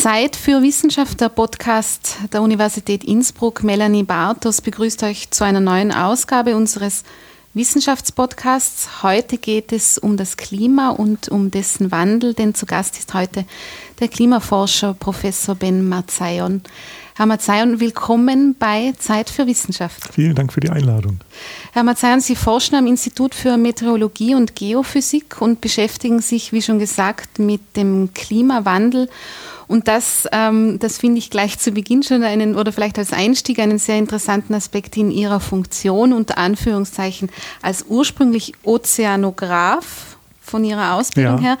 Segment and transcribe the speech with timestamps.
[0.00, 3.62] Zeit für Wissenschaft, der Podcast der Universität Innsbruck.
[3.62, 7.04] Melanie Bartos begrüßt euch zu einer neuen Ausgabe unseres
[7.52, 9.02] Wissenschaftspodcasts.
[9.02, 13.44] Heute geht es um das Klima und um dessen Wandel, denn zu Gast ist heute
[13.98, 16.62] der Klimaforscher Professor Ben Marzayon.
[17.14, 20.14] Herr Marzayon, willkommen bei Zeit für Wissenschaft.
[20.14, 21.18] Vielen Dank für die Einladung.
[21.72, 26.78] Herr Marzayon, Sie forschen am Institut für Meteorologie und Geophysik und beschäftigen sich, wie schon
[26.78, 29.10] gesagt, mit dem Klimawandel
[29.70, 33.60] und das, ähm, das finde ich gleich zu Beginn schon einen, oder vielleicht als Einstieg
[33.60, 37.30] einen sehr interessanten Aspekt in Ihrer Funktion, unter Anführungszeichen,
[37.62, 41.50] als ursprünglich Ozeanograph von Ihrer Ausbildung ja.
[41.50, 41.58] her.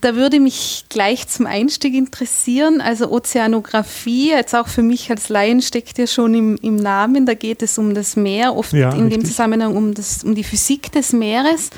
[0.00, 2.80] Da würde mich gleich zum Einstieg interessieren.
[2.80, 7.26] Also Ozeanographie, jetzt auch für mich als Laien steckt ja schon im, im Namen.
[7.26, 9.12] Da geht es um das Meer, oft ja, in richtig.
[9.12, 11.70] dem Zusammenhang um, das, um die Physik des Meeres.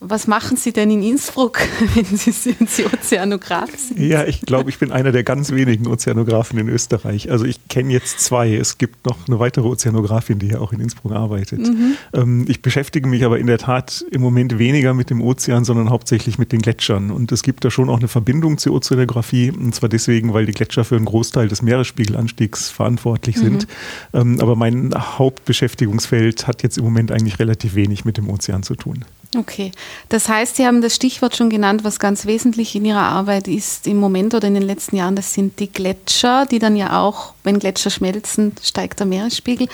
[0.00, 1.58] Was machen Sie denn in Innsbruck,
[1.94, 3.98] wenn Sie, wenn Sie Ozeanograf sind?
[3.98, 7.32] Ja, ich glaube, ich bin einer der ganz wenigen Ozeanografen in Österreich.
[7.32, 8.54] Also ich kenne jetzt zwei.
[8.54, 11.60] Es gibt noch eine weitere Ozeanografin, die hier auch in Innsbruck arbeitet.
[11.60, 11.96] Mhm.
[12.12, 15.90] Ähm, ich beschäftige mich aber in der Tat im Moment weniger mit dem Ozean, sondern
[15.90, 17.10] hauptsächlich mit den Gletschern.
[17.10, 19.50] Und es gibt da schon auch eine Verbindung zur Ozeanografie.
[19.50, 23.40] Und zwar deswegen, weil die Gletscher für einen Großteil des Meeresspiegelanstiegs verantwortlich mhm.
[23.40, 23.66] sind.
[24.14, 28.76] Ähm, aber mein Hauptbeschäftigungsfeld hat jetzt im Moment eigentlich relativ wenig mit dem Ozean zu
[28.76, 29.04] tun.
[29.36, 29.72] Okay,
[30.08, 33.86] das heißt, Sie haben das Stichwort schon genannt, was ganz wesentlich in Ihrer Arbeit ist
[33.86, 37.34] im Moment oder in den letzten Jahren, das sind die Gletscher, die dann ja auch,
[37.48, 39.68] wenn Gletscher schmelzen, steigt der Meeresspiegel.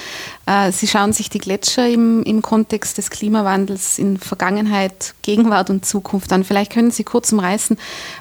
[0.47, 5.85] Äh, Sie schauen sich die Gletscher im, im Kontext des Klimawandels in Vergangenheit, Gegenwart und
[5.85, 6.45] Zukunft an.
[6.45, 7.77] Vielleicht können Sie kurz umreißen,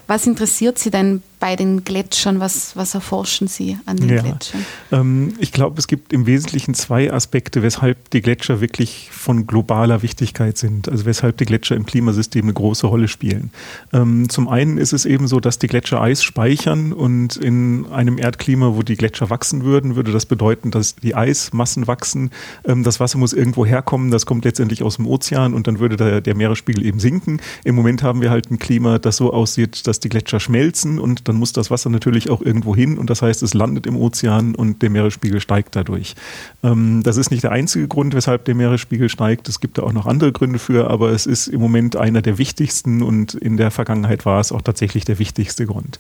[0.08, 2.40] was interessiert Sie denn bei den Gletschern?
[2.40, 4.66] Was, was erforschen Sie an den ja, Gletschern?
[4.94, 10.02] Ähm, ich glaube, es gibt im Wesentlichen zwei Aspekte, weshalb die Gletscher wirklich von globaler
[10.04, 13.52] Wichtigkeit sind, also weshalb die Gletscher im Klimasystem eine große Rolle spielen.
[13.92, 18.18] Ähm, zum einen ist es eben so, dass die Gletscher Eis speichern und in einem
[18.18, 22.32] Erdklima, wo die Gletscher wachsen würden, würde das bedeuten, dass die Eismassen wachsen.
[22.64, 25.98] Ähm, das Wasser muss irgendwo herkommen, das kommt letztendlich aus dem Ozean und dann würde
[25.98, 27.42] der, der Meeresspiegel eben sinken.
[27.66, 31.28] Im Moment haben wir halt ein Klima, das so aussieht, dass die Gletscher schmelzen und
[31.28, 33.98] dann dann muss das Wasser natürlich auch irgendwo hin und das heißt, es landet im
[33.98, 36.16] Ozean und der Meeresspiegel steigt dadurch.
[36.62, 39.50] Ähm, das ist nicht der einzige Grund, weshalb der Meeresspiegel steigt.
[39.50, 42.38] Es gibt da auch noch andere Gründe für, aber es ist im Moment einer der
[42.38, 46.00] wichtigsten und in der Vergangenheit war es auch tatsächlich der wichtigste Grund.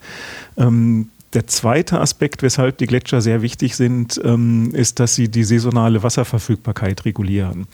[0.55, 5.43] Ähm, der zweite Aspekt, weshalb die Gletscher sehr wichtig sind, ähm, ist, dass sie die
[5.43, 7.67] saisonale Wasserverfügbarkeit regulieren.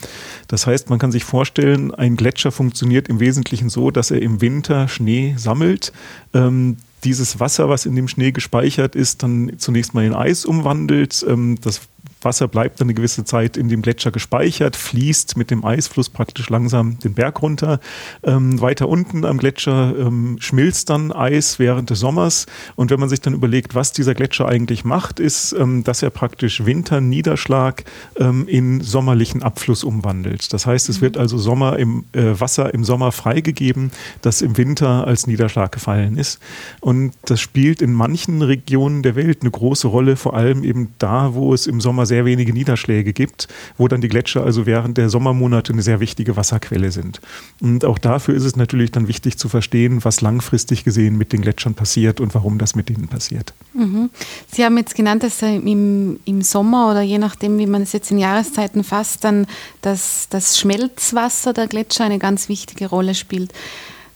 [0.47, 4.41] Das heißt, man kann sich vorstellen, ein Gletscher funktioniert im Wesentlichen so, dass er im
[4.41, 5.91] Winter Schnee sammelt,
[6.33, 11.25] ähm, dieses Wasser, was in dem Schnee gespeichert ist, dann zunächst mal in Eis umwandelt.
[11.27, 11.81] Ähm, das
[12.22, 16.50] Wasser bleibt dann eine gewisse Zeit in dem Gletscher gespeichert, fließt mit dem Eisfluss praktisch
[16.50, 17.80] langsam den Berg runter.
[18.24, 22.46] Ähm, weiter unten am Gletscher ähm, schmilzt dann Eis während des Sommers.
[22.75, 26.09] Und wenn man sich dann überlegt, was dieser Gletscher eigentlich macht, ist, ähm, dass er
[26.09, 27.85] praktisch Winterniederschlag
[28.18, 30.51] ähm, in sommerlichen Abfluss umwandelt.
[30.53, 31.01] Das heißt, es mhm.
[31.01, 33.91] wird also Sommer im, äh, Wasser im Sommer freigegeben,
[34.22, 36.40] das im Winter als Niederschlag gefallen ist.
[36.81, 41.34] Und das spielt in manchen Regionen der Welt eine große Rolle, vor allem eben da,
[41.34, 43.47] wo es im Sommer sehr wenige Niederschläge gibt,
[43.77, 47.21] wo dann die Gletscher also während der Sommermonate eine sehr wichtige Wasserquelle sind.
[47.61, 51.41] Und auch dafür ist es natürlich dann wichtig zu verstehen, was langfristig gesehen mit den
[51.41, 53.53] Gletschern passiert und warum das mit ihnen passiert.
[53.73, 54.09] Mhm.
[54.51, 58.11] Sie haben jetzt genannt, dass im, im Sommer oder je nachdem, wie man es jetzt
[58.11, 59.47] in Jahreszeiten fasst, dann
[59.81, 63.53] das, das Schmelzwasser der Gletscher eine ganz wichtige Rolle spielt.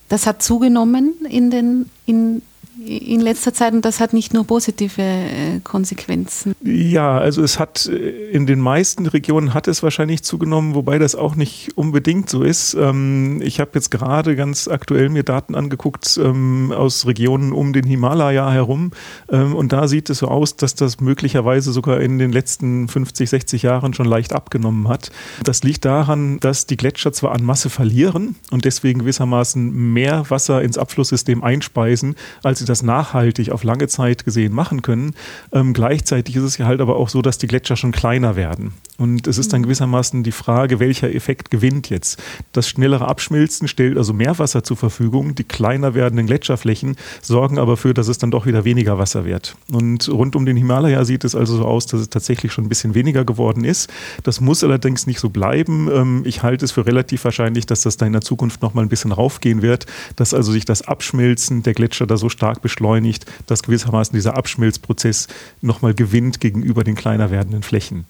[0.08, 2.42] Das hat zugenommen in den in
[2.86, 6.54] in letzter Zeit und das hat nicht nur positive äh, Konsequenzen.
[6.62, 11.14] Ja, also es hat äh, in den meisten Regionen hat es wahrscheinlich zugenommen, wobei das
[11.14, 12.74] auch nicht unbedingt so ist.
[12.74, 17.84] Ähm, ich habe jetzt gerade ganz aktuell mir Daten angeguckt ähm, aus Regionen um den
[17.84, 18.90] Himalaya herum
[19.30, 23.30] ähm, und da sieht es so aus, dass das möglicherweise sogar in den letzten 50,
[23.30, 25.10] 60 Jahren schon leicht abgenommen hat.
[25.42, 30.62] Das liegt daran, dass die Gletscher zwar an Masse verlieren und deswegen gewissermaßen mehr Wasser
[30.62, 35.14] ins Abflusssystem einspeisen, als sie das nachhaltig auf lange Zeit gesehen machen können.
[35.52, 38.72] Ähm, gleichzeitig ist es ja halt aber auch so, dass die Gletscher schon kleiner werden.
[38.96, 39.64] Und es ist dann mhm.
[39.64, 42.22] gewissermaßen die Frage, welcher Effekt gewinnt jetzt.
[42.52, 45.34] Das schnellere Abschmilzen stellt also mehr Wasser zur Verfügung.
[45.34, 49.56] Die kleiner werdenden Gletscherflächen sorgen aber dafür, dass es dann doch wieder weniger Wasser wird.
[49.70, 52.68] Und rund um den Himalaya sieht es also so aus, dass es tatsächlich schon ein
[52.68, 53.92] bisschen weniger geworden ist.
[54.22, 55.90] Das muss allerdings nicht so bleiben.
[55.92, 58.82] Ähm, ich halte es für relativ wahrscheinlich, dass das da in der Zukunft noch mal
[58.82, 59.86] ein bisschen raufgehen wird,
[60.16, 65.28] dass also sich das Abschmelzen der Gletscher da so stark beschleunigt, dass gewissermaßen dieser Abschmelzprozess
[65.60, 68.06] nochmal gewinnt gegenüber den kleiner werdenden Flächen.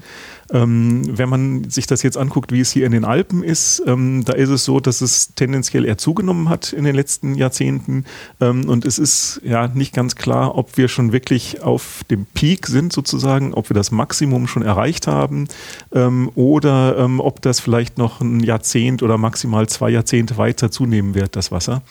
[0.53, 4.25] Ähm, wenn man sich das jetzt anguckt, wie es hier in den Alpen ist, ähm,
[4.25, 8.05] da ist es so, dass es tendenziell eher zugenommen hat in den letzten Jahrzehnten.
[8.41, 12.67] Ähm, und es ist ja nicht ganz klar, ob wir schon wirklich auf dem Peak
[12.69, 15.49] sind sozusagen, ob wir das Maximum schon erreicht haben
[15.93, 21.15] ähm, oder ähm, ob das vielleicht noch ein Jahrzehnt oder maximal zwei Jahrzehnte weiter zunehmen
[21.15, 21.83] wird, das Wasser.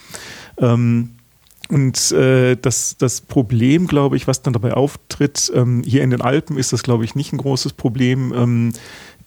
[0.57, 1.10] Ähm,
[1.69, 6.21] und äh, das, das Problem, glaube ich, was dann dabei auftritt, ähm, hier in den
[6.21, 8.33] Alpen ist das, glaube ich, nicht ein großes Problem.
[8.36, 8.74] Ähm,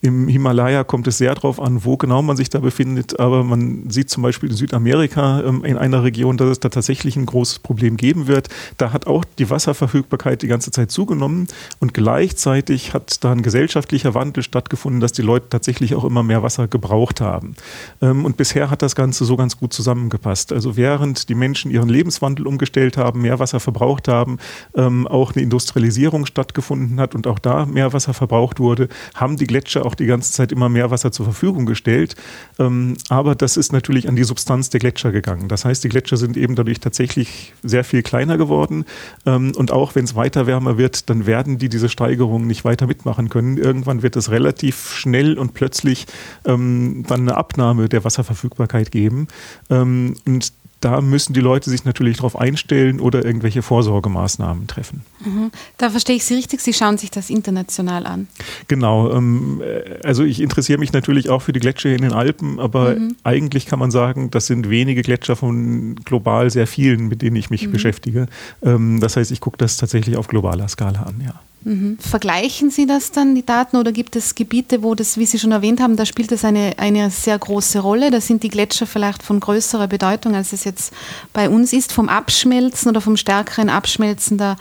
[0.02, 3.88] im Himalaya kommt es sehr darauf an, wo genau man sich da befindet, aber man
[3.88, 7.60] sieht zum Beispiel in Südamerika ähm, in einer Region, dass es da tatsächlich ein großes
[7.60, 8.48] Problem geben wird.
[8.76, 11.48] Da hat auch die Wasserverfügbarkeit die ganze Zeit zugenommen
[11.81, 16.43] und gleichzeitig hat da ein gesellschaftlicher Wandel stattgefunden, dass die Leute tatsächlich auch immer mehr
[16.43, 17.54] Wasser gebraucht haben.
[18.02, 20.52] Ähm, und bisher hat das Ganze so ganz gut zusammengepasst.
[20.52, 24.38] Also während die Menschen ihren Lebenswandel umgestellt haben, mehr Wasser verbraucht haben,
[24.75, 29.46] ähm, auch eine Industrialisierung stattgefunden hat und auch da mehr Wasser verbraucht wurde, haben die
[29.46, 32.16] Gletscher auch die ganze Zeit immer mehr Wasser zur Verfügung gestellt.
[32.58, 35.48] Ähm, aber das ist natürlich an die Substanz der Gletscher gegangen.
[35.48, 38.84] Das heißt, die Gletscher sind eben dadurch tatsächlich sehr viel kleiner geworden.
[39.24, 42.86] Ähm, und auch wenn es weiter wärmer wird, dann werden die diese Steigerung nicht weiter
[42.86, 43.56] mitmachen können.
[43.56, 46.06] Irgendwann wird es relativ schnell und plötzlich
[46.44, 49.28] ähm, dann eine Abnahme der Wasserverfügbarkeit geben.
[49.70, 55.02] Ähm, und da müssen die Leute sich natürlich darauf einstellen oder irgendwelche Vorsorgemaßnahmen treffen.
[55.25, 55.50] Mhm.
[55.78, 58.28] Da verstehe ich Sie richtig, Sie schauen sich das international an.
[58.69, 62.61] Genau, ähm, äh, also ich interessiere mich natürlich auch für die Gletscher in den Alpen,
[62.61, 63.17] aber mhm.
[63.25, 67.49] eigentlich kann man sagen, das sind wenige Gletscher von global sehr vielen, mit denen ich
[67.49, 67.72] mich mhm.
[67.72, 68.26] beschäftige.
[68.62, 71.40] Ähm, das heißt, ich gucke das tatsächlich auf globaler Skala an, ja.
[71.66, 71.98] Mhm.
[71.98, 75.50] Vergleichen Sie das dann, die Daten, oder gibt es Gebiete, wo das, wie Sie schon
[75.50, 78.12] erwähnt haben, da spielt das eine, eine sehr große Rolle?
[78.12, 80.92] Da sind die Gletscher vielleicht von größerer Bedeutung, als es jetzt
[81.32, 81.92] bei uns ist.
[81.92, 84.56] Vom Abschmelzen oder vom stärkeren Abschmelzen der,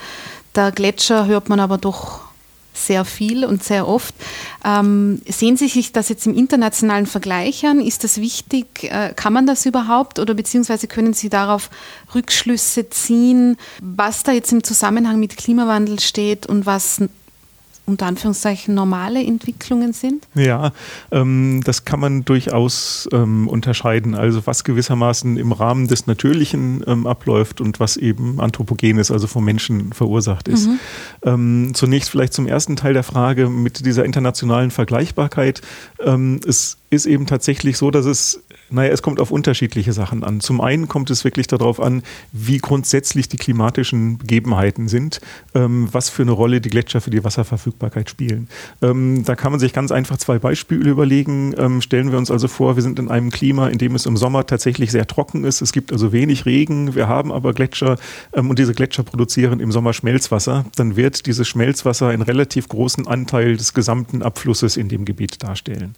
[0.56, 2.22] der Gletscher hört man aber doch
[2.75, 4.13] sehr viel und sehr oft.
[4.63, 7.80] Ähm, sehen Sie sich das jetzt im internationalen Vergleich an?
[7.80, 8.83] Ist das wichtig?
[8.83, 11.69] Äh, kann man das überhaupt oder beziehungsweise können Sie darauf
[12.13, 17.01] Rückschlüsse ziehen, was da jetzt im Zusammenhang mit Klimawandel steht und was
[17.86, 20.28] unter Anführungszeichen normale Entwicklungen sind?
[20.34, 20.72] Ja,
[21.12, 24.16] ähm, das kann man durchaus ähm, unterscheiden.
[24.16, 29.28] Also was gewissermaßen im Rahmen des Natürlichen ähm, abläuft und was eben anthropogen ist, also
[29.28, 30.68] vom Menschen verursacht ist.
[30.68, 30.80] Mhm.
[31.24, 35.62] Ähm, zunächst vielleicht zum ersten Teil der Frage mit dieser internationalen Vergleichbarkeit.
[36.00, 40.40] Ähm, es ist eben tatsächlich so, dass es naja, es kommt auf unterschiedliche Sachen an.
[40.40, 42.02] Zum einen kommt es wirklich darauf an,
[42.32, 45.22] wie grundsätzlich die klimatischen Begebenheiten sind,
[45.54, 48.48] ähm, was für eine Rolle die Gletscher für die Wasserverfügbarkeit spielen.
[48.82, 51.54] Ähm, da kann man sich ganz einfach zwei Beispiele überlegen.
[51.58, 54.18] Ähm, stellen wir uns also vor, wir sind in einem Klima, in dem es im
[54.18, 55.62] Sommer tatsächlich sehr trocken ist.
[55.62, 56.96] Es gibt also wenig Regen.
[56.96, 57.98] Wir haben aber Gletscher
[58.34, 60.66] ähm, und diese Gletscher produzieren im Sommer Schmelzwasser.
[60.76, 65.96] Dann wird dieses Schmelzwasser einen relativ großen Anteil des gesamten Abflusses in dem Gebiet darstellen.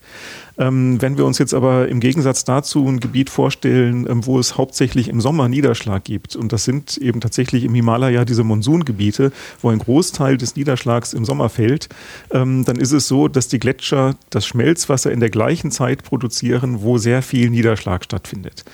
[0.58, 4.56] Ähm, wenn wir uns jetzt aber im Gegensatz dazu ein Gebiet vorstellen, ähm, wo es
[4.56, 9.32] hauptsächlich im Sommer Niederschlag gibt, und das sind eben tatsächlich im Himalaya diese Monsungebiete,
[9.62, 11.88] wo ein Großteil des Niederschlags im Sommer fällt,
[12.32, 16.82] ähm, dann ist es so, dass die Gletscher das Schmelzwasser in der gleichen Zeit produzieren,
[16.82, 18.64] wo sehr viel Niederschlag stattfindet.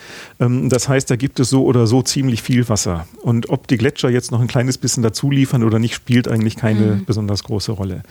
[0.40, 3.06] Ähm, das heißt, da gibt es so oder so ziemlich viel Wasser.
[3.22, 6.56] Und ob die Gletscher jetzt noch ein kleines bisschen dazu liefern oder nicht, spielt eigentlich
[6.56, 7.04] keine mhm.
[7.04, 8.02] besonders große Rolle.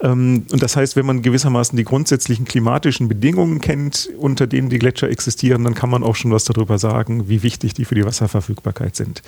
[0.00, 4.70] Ähm, und das heißt, wenn man gewissermaßen die grundsätzlichen klimatischen Bedingungen Bedingungen kennt, unter denen
[4.70, 7.94] die Gletscher existieren, dann kann man auch schon was darüber sagen, wie wichtig die für
[7.94, 9.22] die Wasserverfügbarkeit sind.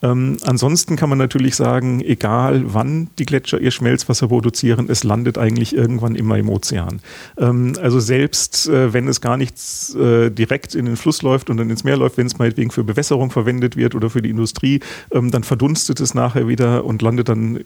[0.00, 5.38] Ähm, ansonsten kann man natürlich sagen, egal wann die Gletscher ihr Schmelzwasser produzieren, es landet
[5.38, 7.00] eigentlich irgendwann immer im Ozean.
[7.36, 11.56] Ähm, also selbst äh, wenn es gar nichts äh, direkt in den Fluss läuft und
[11.56, 14.78] dann ins Meer läuft, wenn es meinetwegen für Bewässerung verwendet wird oder für die Industrie,
[15.10, 17.64] ähm, dann verdunstet es nachher wieder und landet dann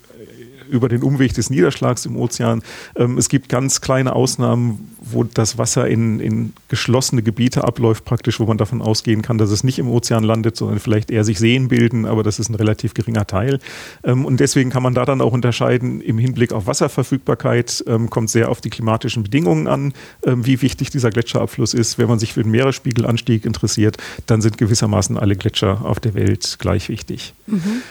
[0.69, 2.63] über den Umweg des Niederschlags im Ozean.
[2.97, 8.41] Ähm, es gibt ganz kleine Ausnahmen, wo das Wasser in, in geschlossene Gebiete abläuft, praktisch,
[8.41, 11.39] wo man davon ausgehen kann, dass es nicht im Ozean landet, sondern vielleicht eher sich
[11.39, 13.61] Seen bilden, aber das ist ein relativ geringer Teil.
[14.05, 18.31] Ähm, und deswegen kann man da dann auch unterscheiden, im Hinblick auf Wasserverfügbarkeit ähm, kommt
[18.31, 19.93] sehr auf die klimatischen Bedingungen an,
[20.25, 21.99] ähm, wie wichtig dieser Gletscherabfluss ist.
[21.99, 23.97] Wenn man sich für den Meeresspiegelanstieg interessiert,
[24.27, 27.35] dann sind gewissermaßen alle Gletscher auf der Welt gleich wichtig.
[27.47, 27.83] Mhm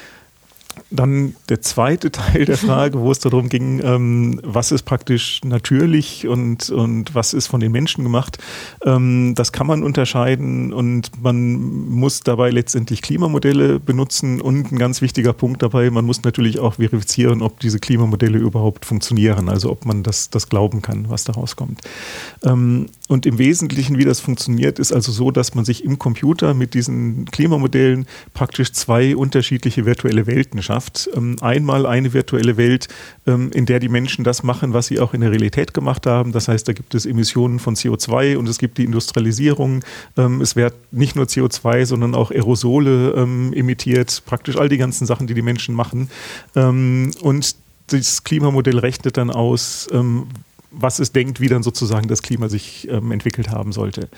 [0.95, 6.27] Dann der zweite Teil der Frage, wo es darum ging, ähm, was ist praktisch natürlich
[6.27, 8.37] und, und was ist von den Menschen gemacht.
[8.83, 15.01] Ähm, das kann man unterscheiden und man muss dabei letztendlich Klimamodelle benutzen und ein ganz
[15.01, 19.85] wichtiger Punkt dabei, man muss natürlich auch verifizieren, ob diese Klimamodelle überhaupt funktionieren, also ob
[19.85, 21.81] man das, das glauben kann, was daraus kommt.
[22.43, 26.53] Ähm, und im Wesentlichen, wie das funktioniert, ist also so, dass man sich im Computer
[26.53, 30.84] mit diesen Klimamodellen praktisch zwei unterschiedliche virtuelle Welten schafft.
[31.15, 32.87] Ähm, einmal eine virtuelle Welt,
[33.27, 36.31] ähm, in der die Menschen das machen, was sie auch in der Realität gemacht haben.
[36.31, 39.83] Das heißt, da gibt es Emissionen von CO2 und es gibt die Industrialisierung.
[40.17, 44.23] Ähm, es wird nicht nur CO2, sondern auch Aerosole emittiert.
[44.25, 46.09] Praktisch all die ganzen Sachen, die die Menschen machen.
[46.53, 47.55] und
[47.87, 49.87] das Klimamodell rechnet dann aus,
[50.77, 54.09] was es denkt, wie dann sozusagen das Klima sich ähm, entwickelt haben sollte.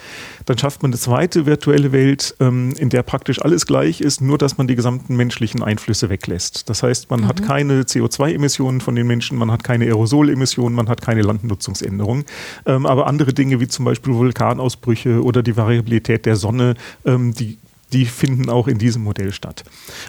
[0.45, 4.37] Dann schafft man eine zweite virtuelle Welt, ähm, in der praktisch alles gleich ist, nur
[4.37, 6.69] dass man die gesamten menschlichen Einflüsse weglässt.
[6.69, 7.27] Das heißt, man mhm.
[7.27, 12.25] hat keine CO2-Emissionen von den Menschen, man hat keine Aerosolemissionen, man hat keine Landnutzungsänderungen.
[12.65, 17.57] Ähm, aber andere Dinge wie zum Beispiel Vulkanausbrüche oder die Variabilität der Sonne, ähm, die
[17.93, 19.63] die finden auch in diesem Modell statt.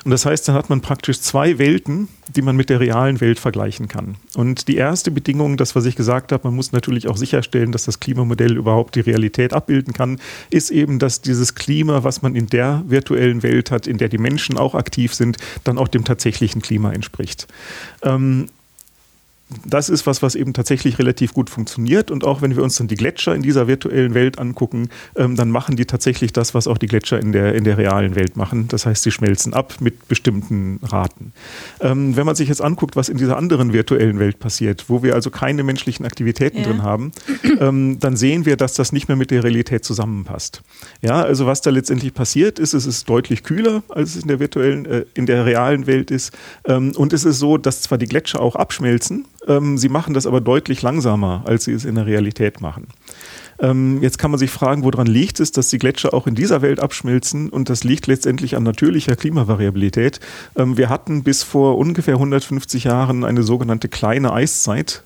[0.05, 3.39] Und das heißt, dann hat man praktisch zwei Welten, die man mit der realen Welt
[3.39, 4.17] vergleichen kann.
[4.35, 7.85] Und die erste Bedingung, das was ich gesagt habe, man muss natürlich auch sicherstellen, dass
[7.85, 10.21] das Klimamodell überhaupt die Realität abbilden kann,
[10.51, 14.19] ist eben, dass dieses Klima, was man in der virtuellen Welt hat, in der die
[14.19, 17.47] Menschen auch aktiv sind, dann auch dem tatsächlichen Klima entspricht.
[18.03, 18.49] Ähm,
[19.65, 22.11] das ist was, was eben tatsächlich relativ gut funktioniert.
[22.11, 25.51] Und auch wenn wir uns dann die Gletscher in dieser virtuellen Welt angucken, ähm, dann
[25.51, 28.69] machen die tatsächlich das, was auch die Gletscher in der, in der realen Welt machen.
[28.69, 31.33] Das heißt, sie schmelzen ab mit bestimmten Raten.
[31.81, 35.15] Ähm, wenn man sich jetzt anguckt, was in dieser anderen virtuellen Welt passiert, wo wir
[35.15, 36.65] also keine menschlichen Aktivitäten ja.
[36.65, 37.13] drin haben,
[37.61, 40.63] ähm, dann sehen wir, dass das nicht mehr mit der Realität zusammenpasst.
[41.01, 44.41] Ja, also was da letztendlich passiert ist, es ist deutlich kühler, als es in der
[44.41, 46.37] virtuellen, äh, in der realen Welt ist.
[46.67, 50.27] Ähm, und es ist so, dass zwar die Gletscher auch abschmelzen, ähm, sie machen das
[50.27, 52.87] aber deutlich langsamer, als sie es in der Realität machen.
[53.61, 56.63] Ähm, jetzt kann man sich fragen, woran liegt es, dass die Gletscher auch in dieser
[56.63, 60.21] Welt abschmilzen und das liegt letztendlich an natürlicher Klimavariabilität.
[60.57, 65.03] Ähm, wir hatten bis vor ungefähr 150 Jahren eine sogenannte kleine Eiszeit.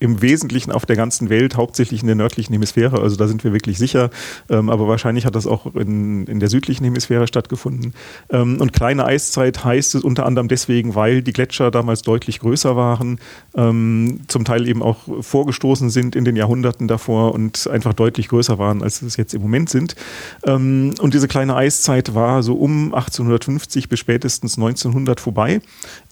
[0.00, 3.52] Im Wesentlichen auf der ganzen Welt, hauptsächlich in der nördlichen Hemisphäre, also da sind wir
[3.52, 4.10] wirklich sicher,
[4.48, 7.94] ähm, aber wahrscheinlich hat das auch in, in der südlichen Hemisphäre stattgefunden.
[8.30, 12.76] Ähm, und kleine Eiszeit heißt es unter anderem deswegen, weil die Gletscher damals deutlich größer
[12.76, 13.18] waren,
[13.56, 18.58] ähm, zum Teil eben auch vorgestoßen sind in den Jahrhunderten davor und einfach deutlich größer
[18.58, 19.96] waren, als es jetzt im Moment sind.
[20.44, 25.60] Ähm, und diese kleine Eiszeit war so um 1850 bis spätestens 1900 vorbei.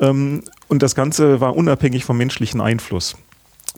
[0.00, 3.16] Ähm, und das Ganze war unabhängig vom menschlichen Einfluss.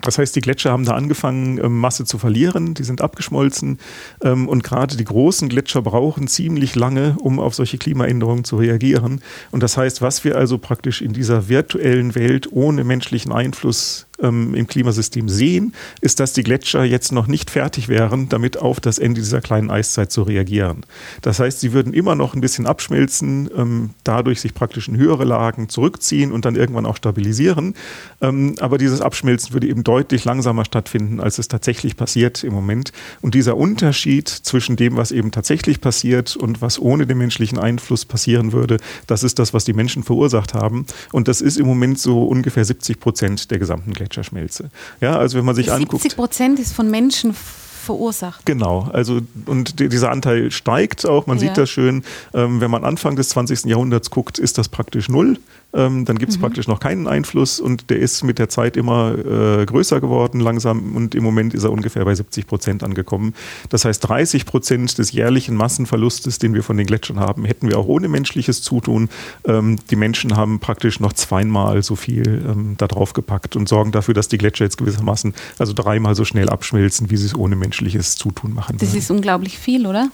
[0.03, 3.79] Das heißt, die Gletscher haben da angefangen, ähm, Masse zu verlieren, die sind abgeschmolzen
[4.23, 9.21] ähm, und gerade die großen Gletscher brauchen ziemlich lange, um auf solche Klimaänderungen zu reagieren.
[9.51, 14.55] Und das heißt, was wir also praktisch in dieser virtuellen Welt ohne menschlichen Einfluss ähm,
[14.55, 18.99] im Klimasystem sehen, ist, dass die Gletscher jetzt noch nicht fertig wären, damit auf das
[18.99, 20.85] Ende dieser kleinen Eiszeit zu reagieren.
[21.23, 25.25] Das heißt, sie würden immer noch ein bisschen abschmelzen, ähm, dadurch sich praktisch in höhere
[25.25, 27.75] Lagen zurückziehen und dann irgendwann auch stabilisieren.
[28.21, 32.93] Ähm, aber dieses Abschmelzen würde eben deutlich langsamer stattfinden, als es tatsächlich passiert im Moment.
[33.21, 38.05] Und dieser Unterschied zwischen dem, was eben tatsächlich passiert und was ohne den menschlichen Einfluss
[38.05, 40.87] passieren würde, das ist das, was die Menschen verursacht haben.
[41.13, 44.08] Und das ist im Moment so ungefähr 70 Prozent der gesamten Gletscher.
[44.09, 44.71] Gletscherschmelze.
[45.01, 46.03] Ja, also wenn man sich 70 anguckt.
[46.03, 48.45] 70 Prozent ist von Menschen verursacht.
[48.45, 51.49] Genau, also und dieser Anteil steigt auch, man ja.
[51.49, 52.05] sieht das schön.
[52.35, 53.65] Ähm, wenn man Anfang des 20.
[53.65, 55.39] Jahrhunderts guckt, ist das praktisch null
[55.75, 56.43] ähm, dann gibt es mhm.
[56.43, 60.97] praktisch noch keinen Einfluss und der ist mit der Zeit immer äh, größer geworden, langsam
[60.97, 63.35] und im Moment ist er ungefähr bei 70 Prozent angekommen.
[63.69, 67.79] Das heißt, 30 Prozent des jährlichen Massenverlustes, den wir von den Gletschern haben, hätten wir
[67.79, 69.11] auch ohne menschliches Zutun.
[69.45, 73.93] Ähm, die Menschen haben praktisch noch zweimal so viel ähm, da drauf gepackt und sorgen
[73.93, 77.57] dafür, dass die Gletscher jetzt gewissermaßen also dreimal so schnell abschmelzen, wie sie es ohne
[77.57, 78.79] menschliches Zutun machen.
[78.79, 78.99] Das würden.
[78.99, 80.09] ist unglaublich viel, oder?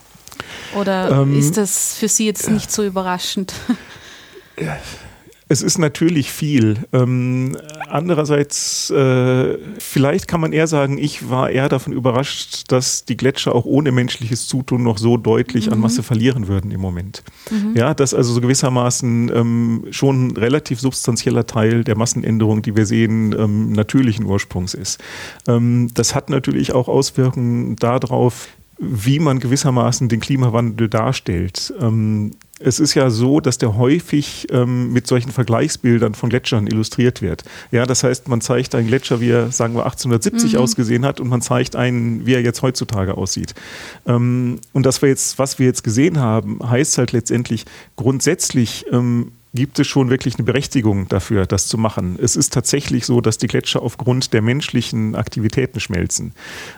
[0.75, 3.55] Oder ähm, ist das für Sie jetzt nicht so überraschend?
[5.47, 6.79] Es ist natürlich viel.
[6.93, 7.57] Ähm,
[7.89, 13.55] andererseits, äh, vielleicht kann man eher sagen, ich war eher davon überrascht, dass die Gletscher
[13.55, 15.75] auch ohne menschliches Zutun noch so deutlich mhm.
[15.75, 17.23] an Masse verlieren würden im Moment.
[17.51, 17.77] Mhm.
[17.77, 22.87] Ja, dass also so gewissermaßen ähm, schon ein relativ substanzieller Teil der Massenänderung, die wir
[22.87, 24.99] sehen, ähm, natürlichen Ursprungs ist.
[25.47, 28.49] Ähm, das hat natürlich auch Auswirkungen darauf,
[28.79, 31.73] wie man gewissermaßen den Klimawandel darstellt.
[31.81, 37.21] Ähm, es ist ja so, dass der häufig ähm, mit solchen Vergleichsbildern von Gletschern illustriert
[37.21, 37.43] wird.
[37.73, 40.59] Ja, das heißt, man zeigt einen Gletscher, wie er, sagen wir, 1870 mhm.
[40.61, 43.55] ausgesehen hat und man zeigt einen, wie er jetzt heutzutage aussieht.
[44.07, 47.65] Ähm, und das wir jetzt, was wir jetzt gesehen haben, heißt halt letztendlich
[47.97, 52.19] grundsätzlich, ähm, gibt es schon wirklich eine Berechtigung dafür, das zu machen.
[52.21, 56.33] Es ist tatsächlich so, dass die Gletscher aufgrund der menschlichen Aktivitäten schmelzen.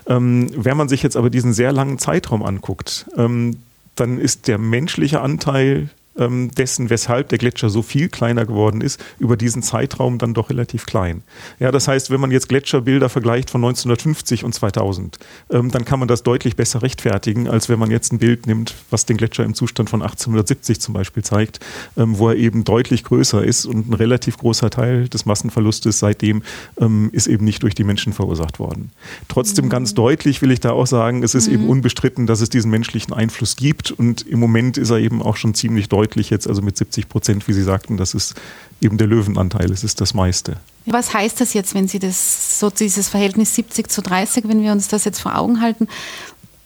[0.07, 3.57] Ähm, wenn man sich jetzt aber diesen sehr langen Zeitraum anguckt, ähm,
[3.97, 9.03] dann ist der menschliche Anteil ähm, dessen, weshalb der Gletscher so viel kleiner geworden ist,
[9.19, 11.23] über diesen Zeitraum dann doch relativ klein.
[11.59, 15.19] Ja, das heißt, wenn man jetzt Gletscherbilder vergleicht von 1950 und 2000,
[15.51, 18.75] ähm, dann kann man das deutlich besser rechtfertigen, als wenn man jetzt ein Bild nimmt,
[18.91, 21.61] was den Gletscher im Zustand von 1870 zum Beispiel zeigt,
[21.97, 26.43] ähm, wo er eben deutlich größer ist und ein relativ großer Teil des Massenverlustes seitdem
[26.81, 28.91] ähm, ist eben nicht durch die Menschen verursacht worden.
[29.29, 29.71] Trotzdem mhm.
[29.71, 31.55] ganz deutlich will ich da auch sagen, es ist mhm.
[31.55, 35.37] eben unbestritten, dass es diesen menschlichen Einfluss gibt und im Moment ist er eben auch
[35.37, 38.35] schon ziemlich deutlich deutlich jetzt, also mit 70 Prozent, wie Sie sagten, das ist
[38.81, 40.57] eben der Löwenanteil, es ist das meiste.
[40.87, 44.73] Was heißt das jetzt, wenn Sie das, so dieses Verhältnis 70 zu 30, wenn wir
[44.73, 45.89] uns das jetzt vor Augen halten,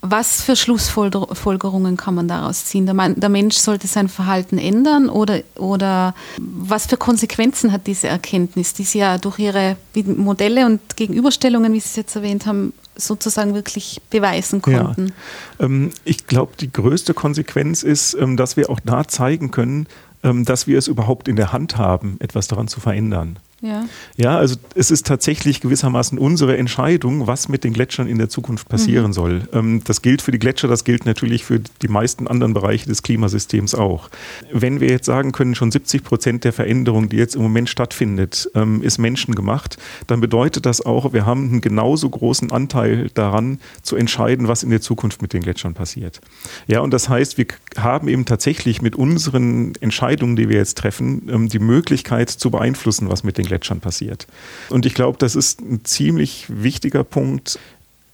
[0.02, 2.87] was für Schlussfolgerungen kann man daraus ziehen?
[2.87, 8.85] Der, Mensch sollte sein Verhalten ändern oder, oder was für Konsequenzen hat diese Erkenntnis, die
[8.85, 14.00] Sie ja durch Ihre Modelle und Gegenüberstellungen, wie Sie es jetzt erwähnt haben, sozusagen wirklich
[14.11, 15.12] beweisen konnten?
[15.59, 15.64] Ja.
[15.64, 19.87] Ähm, ich glaube, die größte Konsequenz ist, ähm, dass wir auch da zeigen können,
[20.23, 23.38] ähm, dass wir es überhaupt in der Hand haben, etwas daran zu verändern.
[23.62, 23.85] Ja.
[24.17, 28.69] ja, also es ist tatsächlich gewissermaßen unsere Entscheidung, was mit den Gletschern in der Zukunft
[28.71, 29.12] passieren mhm.
[29.12, 29.49] soll.
[29.52, 33.02] Ähm, das gilt für die Gletscher, das gilt natürlich für die meisten anderen Bereiche des
[33.02, 34.09] Klimasystems auch.
[34.50, 38.50] Wenn wir jetzt sagen können, schon 70 Prozent der Veränderung, die jetzt im Moment stattfindet,
[38.55, 39.76] ähm, ist menschengemacht,
[40.07, 44.71] dann bedeutet das auch, wir haben einen genauso großen Anteil daran, zu entscheiden, was in
[44.71, 46.23] der Zukunft mit den Gletschern passiert.
[46.67, 51.29] Ja, und das heißt, wir haben eben tatsächlich mit unseren Entscheidungen, die wir jetzt treffen,
[51.31, 54.28] ähm, die Möglichkeit zu beeinflussen, was mit den Gletschern passiert.
[54.69, 57.59] Und ich glaube, das ist ein ziemlich wichtiger Punkt,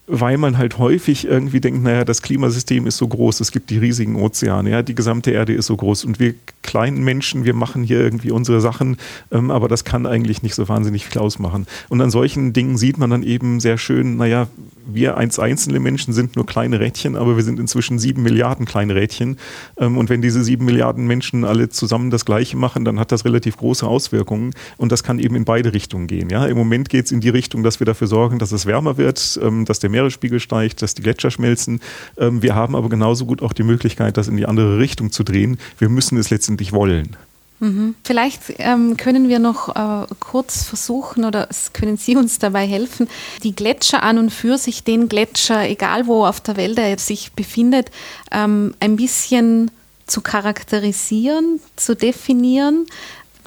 [0.06, 3.78] weil man halt häufig irgendwie denkt, naja, das Klimasystem ist so groß, es gibt die
[3.78, 7.82] riesigen Ozeane, ja, die gesamte Erde ist so groß und wir kleinen Menschen, wir machen
[7.82, 8.98] hier irgendwie unsere Sachen,
[9.32, 11.66] ähm, aber das kann eigentlich nicht so wahnsinnig viel ausmachen.
[11.88, 14.46] Und an solchen Dingen sieht man dann eben sehr schön, naja,
[14.86, 18.94] wir als einzelne Menschen sind nur kleine Rädchen, aber wir sind inzwischen sieben Milliarden kleine
[18.94, 19.38] Rädchen.
[19.76, 23.24] Ähm, und wenn diese sieben Milliarden Menschen alle zusammen das Gleiche machen, dann hat das
[23.24, 24.52] relativ große Auswirkungen.
[24.76, 26.30] Und das kann eben in beide Richtungen gehen.
[26.30, 26.46] Ja?
[26.46, 29.38] Im Moment geht es in die Richtung, dass wir dafür sorgen, dass es wärmer wird,
[29.42, 31.80] ähm, dass der Meeresspiegel steigt, dass die Gletscher schmelzen.
[32.16, 35.24] Ähm, wir haben aber genauso gut auch die Möglichkeit, das in die andere Richtung zu
[35.24, 35.58] drehen.
[35.78, 37.16] Wir müssen es letztendlich wollen.
[37.58, 37.94] Mhm.
[38.04, 43.08] Vielleicht ähm, können wir noch äh, kurz versuchen oder können Sie uns dabei helfen,
[43.42, 47.32] die Gletscher an und für sich, den Gletscher, egal wo auf der Welt er sich
[47.32, 47.90] befindet,
[48.30, 49.70] ähm, ein bisschen
[50.06, 52.86] zu charakterisieren, zu definieren,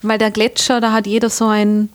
[0.01, 1.89] weil der Gletscher, da hat jeder so ein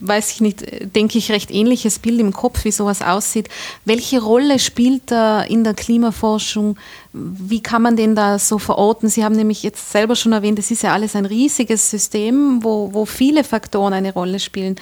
[0.00, 3.48] weiß ich nicht, denke ich, recht ähnliches Bild im Kopf, wie sowas aussieht.
[3.84, 6.76] Welche Rolle spielt er in der Klimaforschung?
[7.12, 9.08] Wie kann man den da so verorten?
[9.08, 12.92] Sie haben nämlich jetzt selber schon erwähnt, es ist ja alles ein riesiges System, wo,
[12.92, 14.76] wo viele Faktoren eine Rolle spielen.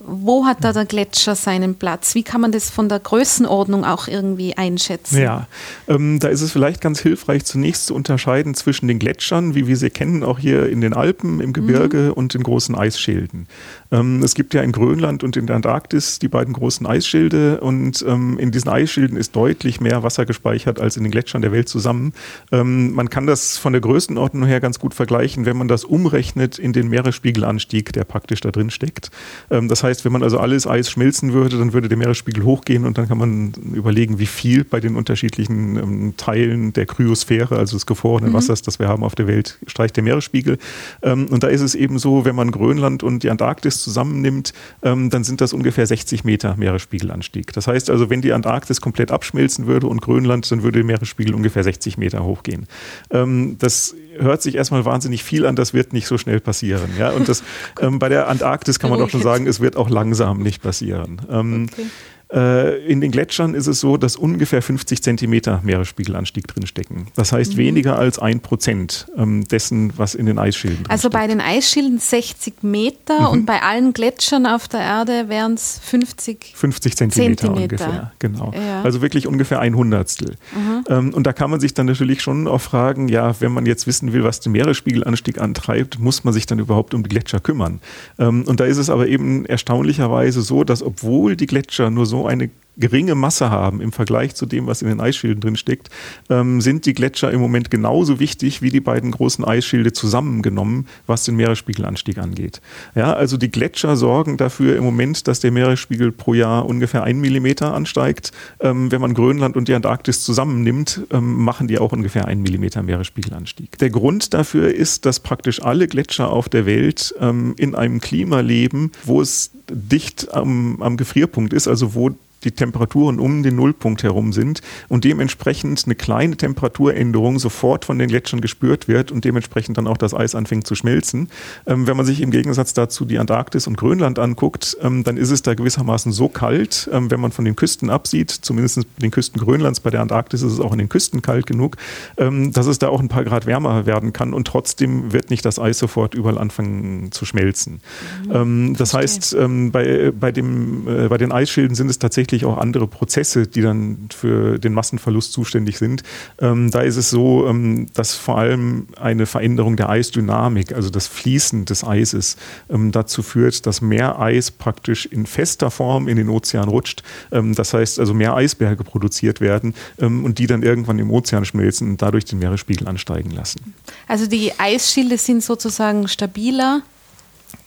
[0.00, 2.14] Wo hat da der Gletscher seinen Platz?
[2.14, 5.20] Wie kann man das von der Größenordnung auch irgendwie einschätzen?
[5.20, 5.48] Ja,
[5.88, 9.76] ähm, da ist es vielleicht ganz hilfreich, zunächst zu unterscheiden zwischen den Gletschern, wie wir
[9.76, 12.12] sie kennen, auch hier in den Alpen, im Gebirge mhm.
[12.12, 13.48] und den großen Eisschilden.
[13.90, 18.04] Ähm, es gibt ja in Grönland und in der Antarktis die beiden großen Eisschilde und
[18.06, 21.68] ähm, in diesen Eisschilden ist deutlich mehr Wasser gespeichert als in den Gletschern der Welt
[21.68, 22.12] zusammen.
[22.52, 26.58] Ähm, man kann das von der Größenordnung her ganz gut vergleichen, wenn man das umrechnet
[26.58, 29.10] in den Meeresspiegelanstieg, der praktisch da drin steckt.
[29.50, 32.44] Ähm, das heißt, heißt, wenn man also alles Eis schmilzen würde, dann würde der Meeresspiegel
[32.44, 37.56] hochgehen und dann kann man überlegen, wie viel bei den unterschiedlichen ähm, Teilen der Kryosphäre,
[37.56, 38.34] also des gefrorenen mhm.
[38.34, 40.58] Wassers, das wir haben auf der Welt, steigt der Meeresspiegel.
[41.02, 45.10] Ähm, und da ist es eben so, wenn man Grönland und die Antarktis zusammennimmt, ähm,
[45.10, 47.52] dann sind das ungefähr 60 Meter Meeresspiegelanstieg.
[47.52, 51.34] Das heißt also, wenn die Antarktis komplett abschmelzen würde und Grönland, dann würde der Meeresspiegel
[51.34, 52.66] ungefähr 60 Meter hochgehen.
[53.10, 56.90] Ähm, das hört sich erstmal wahnsinnig viel an, das wird nicht so schnell passieren.
[56.98, 57.10] Ja?
[57.10, 57.42] Und das,
[57.80, 61.22] ähm, bei der Antarktis kann man doch schon sagen, es wird auch langsam nicht passieren.
[61.30, 61.86] Ähm, okay.
[62.32, 67.06] Äh, in den Gletschern ist es so, dass ungefähr 50 Zentimeter Meeresspiegelanstieg drinstecken.
[67.16, 67.58] Das heißt mhm.
[67.58, 71.98] weniger als ein Prozent ähm, dessen, was in den Eisschilden drin Also bei den Eisschilden
[71.98, 73.26] 60 Meter mhm.
[73.26, 77.62] und bei allen Gletschern auf der Erde wären es 50, 50 Zentimeter, Zentimeter.
[77.62, 78.12] ungefähr.
[78.18, 78.52] Genau.
[78.54, 78.82] Ja.
[78.82, 80.36] Also wirklich ungefähr ein Hundertstel.
[80.54, 80.84] Mhm.
[80.88, 83.86] Ähm, und da kann man sich dann natürlich schon auch fragen, ja, wenn man jetzt
[83.86, 87.80] wissen will, was den Meeresspiegelanstieg antreibt, muss man sich dann überhaupt um die Gletscher kümmern.
[88.18, 92.17] Ähm, und da ist es aber eben erstaunlicherweise so, dass obwohl die Gletscher nur so
[92.26, 95.90] eine geringe Masse haben im Vergleich zu dem, was in den Eisschilden drin steckt,
[96.30, 101.24] ähm, sind die Gletscher im Moment genauso wichtig wie die beiden großen Eisschilde zusammengenommen, was
[101.24, 102.60] den Meeresspiegelanstieg angeht.
[102.94, 107.20] Ja, also die Gletscher sorgen dafür im Moment, dass der Meeresspiegel pro Jahr ungefähr ein
[107.20, 108.32] Millimeter ansteigt.
[108.60, 112.82] Ähm, wenn man Grönland und die Antarktis zusammennimmt, ähm, machen die auch ungefähr einen Millimeter
[112.82, 113.78] Meeresspiegelanstieg.
[113.78, 118.40] Der Grund dafür ist, dass praktisch alle Gletscher auf der Welt ähm, in einem Klima
[118.40, 122.10] leben, wo es dicht am, am Gefrierpunkt ist, also wo
[122.44, 128.08] die Temperaturen um den Nullpunkt herum sind und dementsprechend eine kleine Temperaturänderung sofort von den
[128.08, 131.28] Gletschern gespürt wird und dementsprechend dann auch das Eis anfängt zu schmelzen.
[131.66, 135.30] Ähm, wenn man sich im Gegensatz dazu die Antarktis und Grönland anguckt, ähm, dann ist
[135.30, 139.40] es da gewissermaßen so kalt, ähm, wenn man von den Küsten absieht, zumindest den Küsten
[139.40, 141.76] Grönlands, bei der Antarktis ist es auch in den Küsten kalt genug,
[142.16, 145.44] ähm, dass es da auch ein paar Grad wärmer werden kann und trotzdem wird nicht
[145.44, 147.80] das Eis sofort überall anfangen zu schmelzen.
[148.24, 148.32] Mhm.
[148.32, 149.16] Ähm, das Verstehe.
[149.16, 152.86] heißt, ähm, bei, bei, dem, äh, bei den Eisschilden sind es tatsächlich tatsächlich auch andere
[152.86, 156.02] Prozesse, die dann für den Massenverlust zuständig sind.
[156.40, 161.06] Ähm, da ist es so, ähm, dass vor allem eine Veränderung der Eisdynamik, also das
[161.06, 162.36] Fließen des Eises,
[162.68, 167.02] ähm, dazu führt, dass mehr Eis praktisch in fester Form in den Ozean rutscht.
[167.32, 171.44] Ähm, das heißt also mehr Eisberge produziert werden ähm, und die dann irgendwann im Ozean
[171.44, 173.74] schmelzen und dadurch den Meeresspiegel ansteigen lassen.
[174.06, 176.82] Also die Eisschilde sind sozusagen stabiler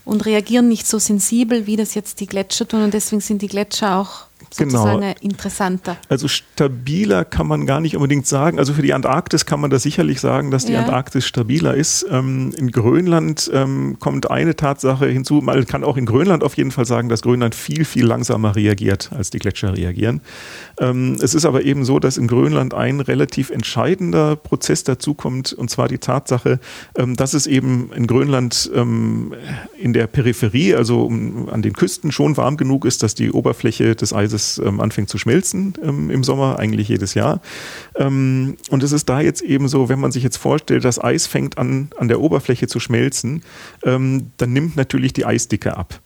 [0.05, 2.83] und reagieren nicht so sensibel, wie das jetzt die Gletscher tun.
[2.83, 5.13] Und deswegen sind die Gletscher auch sozusagen genau.
[5.21, 5.97] interessanter.
[6.09, 8.59] Also stabiler kann man gar nicht unbedingt sagen.
[8.59, 10.79] Also für die Antarktis kann man da sicherlich sagen, dass die ja.
[10.79, 12.05] Antarktis stabiler ist.
[12.09, 15.35] Ähm, in Grönland ähm, kommt eine Tatsache hinzu.
[15.35, 19.11] Man kann auch in Grönland auf jeden Fall sagen, dass Grönland viel, viel langsamer reagiert,
[19.15, 20.21] als die Gletscher reagieren.
[20.79, 25.69] Ähm, es ist aber eben so, dass in Grönland ein relativ entscheidender Prozess dazukommt, und
[25.69, 26.59] zwar die Tatsache,
[26.95, 29.33] ähm, dass es eben in Grönland ähm,
[29.91, 33.95] in der Peripherie, also um, an den Küsten schon warm genug ist, dass die Oberfläche
[33.95, 37.41] des Eises es ähm, anfängt zu schmelzen ähm, im Sommer, eigentlich jedes Jahr.
[37.95, 41.27] Ähm, und es ist da jetzt eben so, wenn man sich jetzt vorstellt, das Eis
[41.27, 43.43] fängt an, an der Oberfläche zu schmelzen,
[43.83, 46.01] ähm, dann nimmt natürlich die Eisdicke ab.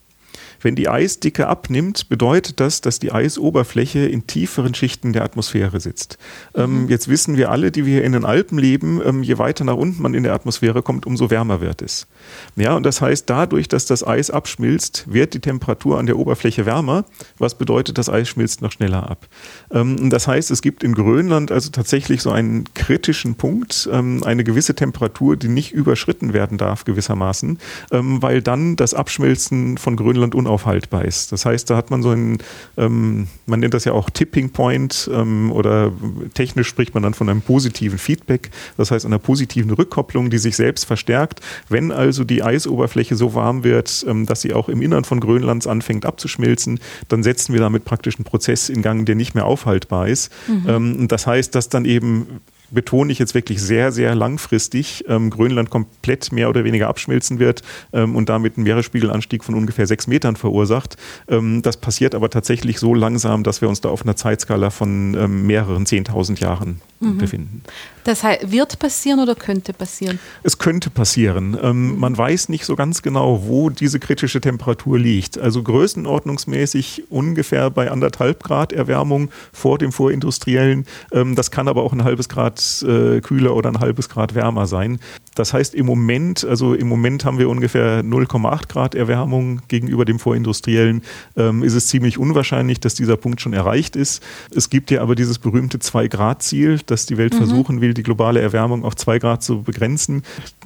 [0.66, 6.18] Wenn die Eisdicke abnimmt, bedeutet das, dass die Eisoberfläche in tieferen Schichten der Atmosphäre sitzt.
[6.56, 6.88] Ähm, mhm.
[6.88, 10.02] jetzt wissen wir alle, die wir in den Alpen leben, ähm, je weiter nach unten
[10.02, 12.08] man in der Atmosphäre kommt, umso wärmer wird es.
[12.56, 16.66] Ja, und das heißt, dadurch, dass das Eis abschmilzt, wird die Temperatur an der Oberfläche
[16.66, 17.04] wärmer,
[17.38, 19.28] was bedeutet, das Eis schmilzt noch schneller ab.
[19.70, 24.42] Ähm, das heißt, es gibt in Grönland also tatsächlich so einen kritischen Punkt, ähm, eine
[24.42, 27.60] gewisse Temperatur, die nicht überschritten werden darf gewissermaßen,
[27.92, 31.32] ähm, weil dann das Abschmelzen von Grönland unaufhaltbar ist.
[31.32, 32.38] Das heißt, da hat man so einen,
[32.76, 35.92] ähm, man nennt das ja auch Tipping Point ähm, oder
[36.34, 40.56] technisch spricht man dann von einem positiven Feedback, das heißt einer positiven Rückkopplung, die sich
[40.56, 41.40] selbst verstärkt.
[41.68, 45.66] Wenn also die Eisoberfläche so warm wird, ähm, dass sie auch im Innern von Grönlands
[45.66, 50.08] anfängt abzuschmelzen, dann setzen wir damit praktisch einen Prozess in Gang, der nicht mehr aufhaltbar
[50.08, 50.32] ist.
[50.48, 50.64] Mhm.
[50.68, 55.70] Ähm, das heißt, dass dann eben betone ich jetzt wirklich sehr, sehr langfristig, ähm, Grönland
[55.70, 60.36] komplett mehr oder weniger abschmelzen wird ähm, und damit einen Meeresspiegelanstieg von ungefähr sechs Metern
[60.36, 60.96] verursacht.
[61.28, 65.14] Ähm, das passiert aber tatsächlich so langsam, dass wir uns da auf einer Zeitskala von
[65.14, 67.18] ähm, mehreren Zehntausend Jahren mhm.
[67.18, 67.62] befinden.
[68.04, 70.20] Das heißt, wird passieren oder könnte passieren?
[70.44, 71.58] Es könnte passieren.
[71.60, 71.98] Ähm, mhm.
[71.98, 75.38] Man weiß nicht so ganz genau, wo diese kritische Temperatur liegt.
[75.38, 80.86] Also größenordnungsmäßig ungefähr bei anderthalb Grad Erwärmung vor dem vorindustriellen.
[81.12, 84.66] Ähm, das kann aber auch ein halbes Grad äh, kühler oder ein halbes Grad wärmer
[84.66, 85.00] sein.
[85.34, 90.18] Das heißt, im Moment, also im Moment haben wir ungefähr 0,8 Grad Erwärmung gegenüber dem
[90.18, 91.02] vorindustriellen.
[91.36, 94.22] Ähm, ist es ziemlich unwahrscheinlich, dass dieser Punkt schon erreicht ist.
[94.54, 97.38] Es gibt ja aber dieses berühmte 2-Grad-Ziel, dass die Welt mhm.
[97.38, 100.22] versuchen will, die globale Erwärmung auf 2 Grad zu begrenzen.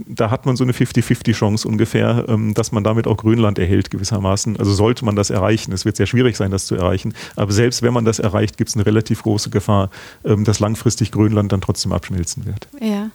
[0.06, 4.56] Da hat man so eine 50-50-Chance ungefähr, ähm, dass man damit auch Grönland erhält gewissermaßen.
[4.58, 5.72] Also sollte man das erreichen.
[5.72, 7.14] Es wird sehr schwierig sein, das zu erreichen.
[7.36, 9.90] Aber selbst wenn man das erreicht, gibt es eine relativ große Gefahr,
[10.24, 12.68] ähm, dass langfristig Grönland dann trotzdem abschmelzen wird.
[12.80, 13.10] Ja.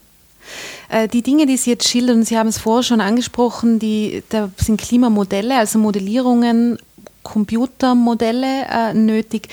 [0.90, 4.50] Äh, die Dinge, die Sie jetzt schildern, Sie haben es vorher schon angesprochen, die, da
[4.58, 6.78] sind Klimamodelle, also Modellierungen,
[7.24, 9.50] Computermodelle äh, nötig.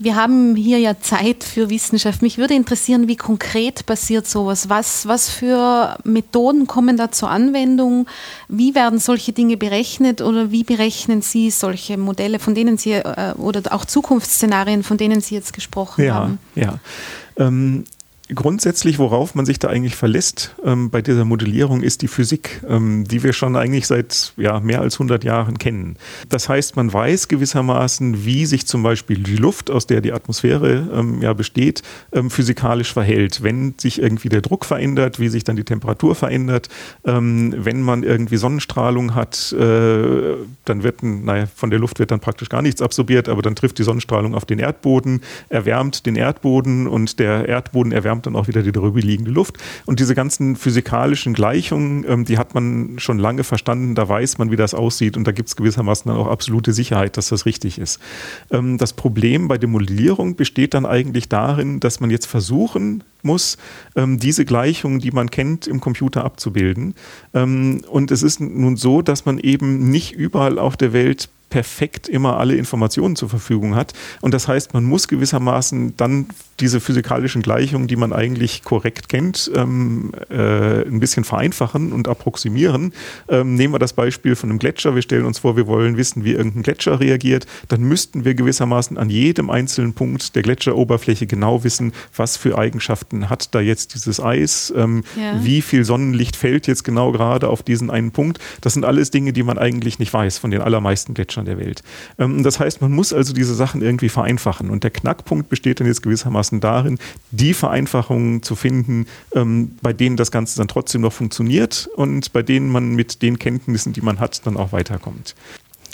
[0.00, 2.22] Wir haben hier ja Zeit für Wissenschaft.
[2.22, 4.68] Mich würde interessieren, wie konkret passiert sowas?
[4.68, 8.06] Was, was für Methoden kommen da zur Anwendung?
[8.48, 13.34] Wie werden solche Dinge berechnet oder wie berechnen Sie solche Modelle, von denen Sie äh,
[13.38, 16.38] oder auch Zukunftsszenarien, von denen Sie jetzt gesprochen ja, haben?
[16.54, 16.78] Ja,
[17.36, 17.82] ähm,
[18.34, 23.04] grundsätzlich, worauf man sich da eigentlich verlässt ähm, bei dieser Modellierung, ist die Physik, ähm,
[23.04, 25.96] die wir schon eigentlich seit ja, mehr als 100 Jahren kennen.
[26.28, 30.88] Das heißt, man weiß gewissermaßen, wie sich zum Beispiel die Luft, aus der die Atmosphäre
[30.92, 33.42] ähm, ja besteht, ähm, physikalisch verhält.
[33.42, 36.68] Wenn sich irgendwie der Druck verändert, wie sich dann die Temperatur verändert,
[37.04, 42.20] ähm, wenn man irgendwie Sonnenstrahlung hat, äh, dann wird, naja, von der Luft wird dann
[42.20, 46.86] praktisch gar nichts absorbiert, aber dann trifft die Sonnenstrahlung auf den Erdboden, erwärmt den Erdboden
[46.86, 49.58] und der Erdboden erwärmt erwärmt dann auch wieder die darüber liegende Luft.
[49.86, 54.50] Und diese ganzen physikalischen Gleichungen, ähm, die hat man schon lange verstanden, da weiß man,
[54.50, 57.78] wie das aussieht und da gibt es gewissermaßen dann auch absolute Sicherheit, dass das richtig
[57.78, 58.00] ist.
[58.50, 63.58] Ähm, das Problem bei der Modellierung besteht dann eigentlich darin, dass man jetzt versuchen muss,
[63.96, 66.94] ähm, diese Gleichungen, die man kennt, im Computer abzubilden.
[67.34, 72.08] Ähm, und es ist nun so, dass man eben nicht überall auf der Welt perfekt
[72.08, 73.92] immer alle Informationen zur Verfügung hat.
[74.20, 76.26] Und das heißt, man muss gewissermaßen dann
[76.60, 82.92] diese physikalischen Gleichungen, die man eigentlich korrekt kennt, ähm, äh, ein bisschen vereinfachen und approximieren.
[83.28, 84.94] Ähm, nehmen wir das Beispiel von einem Gletscher.
[84.94, 87.46] Wir stellen uns vor, wir wollen wissen, wie irgendein Gletscher reagiert.
[87.68, 93.30] Dann müssten wir gewissermaßen an jedem einzelnen Punkt der Gletscheroberfläche genau wissen, was für Eigenschaften
[93.30, 95.42] hat da jetzt dieses Eis, ähm, ja.
[95.42, 98.38] wie viel Sonnenlicht fällt jetzt genau gerade auf diesen einen Punkt.
[98.60, 101.82] Das sind alles Dinge, die man eigentlich nicht weiß von den allermeisten Gletschern der Welt.
[102.18, 104.70] Ähm, das heißt, man muss also diese Sachen irgendwie vereinfachen.
[104.70, 106.98] Und der Knackpunkt besteht dann jetzt gewissermaßen gewissermaßen darin,
[107.30, 112.42] die Vereinfachungen zu finden, ähm, bei denen das Ganze dann trotzdem noch funktioniert und bei
[112.42, 115.34] denen man mit den Kenntnissen, die man hat, dann auch weiterkommt.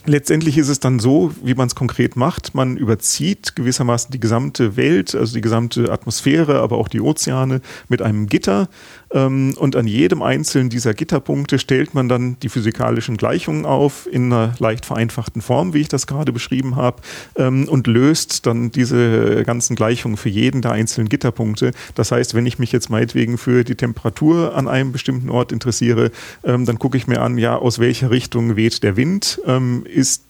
[0.06, 2.54] Letztendlich ist es dann so, wie man es konkret macht.
[2.54, 8.02] Man überzieht gewissermaßen die gesamte Welt, also die gesamte Atmosphäre, aber auch die Ozeane mit
[8.02, 8.68] einem Gitter.
[9.14, 14.32] Ähm, und an jedem einzelnen dieser Gitterpunkte stellt man dann die physikalischen Gleichungen auf in
[14.32, 17.00] einer leicht vereinfachten Form, wie ich das gerade beschrieben habe,
[17.36, 21.72] ähm, und löst dann diese ganzen Gleichungen für jeden der einzelnen Gitterpunkte.
[21.94, 26.10] Das heißt, wenn ich mich jetzt meinetwegen für die Temperatur an einem bestimmten Ort interessiere,
[26.42, 29.40] ähm, dann gucke ich mir an, ja, aus welcher Richtung weht der Wind?
[29.84, 30.22] ist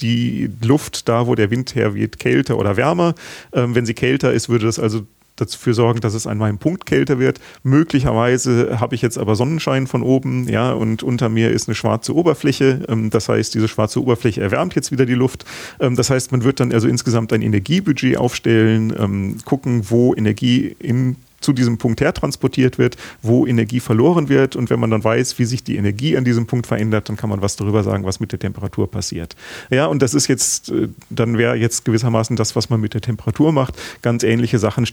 [0.00, 3.14] die Luft da, wo der Wind herweht, kälter oder wärmer.
[3.52, 6.86] Ähm, wenn sie kälter ist, würde das also dafür sorgen, dass es an meinem Punkt
[6.86, 7.40] kälter wird.
[7.62, 12.14] Möglicherweise habe ich jetzt aber Sonnenschein von oben, ja, und unter mir ist eine schwarze
[12.14, 12.84] Oberfläche.
[12.88, 15.44] Ähm, das heißt, diese schwarze Oberfläche erwärmt jetzt wieder die Luft.
[15.80, 20.76] Ähm, das heißt, man wird dann also insgesamt ein Energiebudget aufstellen, ähm, gucken, wo Energie
[20.78, 24.56] in zu diesem Punkt hertransportiert wird, wo Energie verloren wird.
[24.56, 27.30] Und wenn man dann weiß, wie sich die Energie an diesem Punkt verändert, dann kann
[27.30, 29.36] man was darüber sagen, was mit der Temperatur passiert.
[29.70, 33.00] Ja, und das ist jetzt, äh, dann wäre jetzt gewissermaßen das, was man mit der
[33.00, 33.74] Temperatur macht.
[34.02, 34.84] Ganz ähnliche Sachen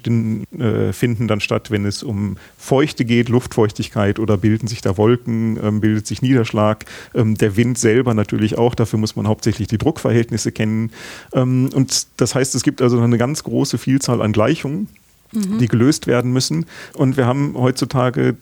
[0.59, 5.59] äh, finden dann statt, wenn es um Feuchte geht, Luftfeuchtigkeit oder bilden sich da Wolken,
[5.63, 6.85] ähm, bildet sich Niederschlag.
[7.13, 10.91] Ähm, der Wind selber natürlich auch, dafür muss man hauptsächlich die Druckverhältnisse kennen.
[11.33, 14.87] Ähm, und das heißt, es gibt also eine ganz große Vielzahl an Gleichungen
[15.31, 16.65] die gelöst werden müssen.
[16.95, 18.35] Und wir haben heutzutage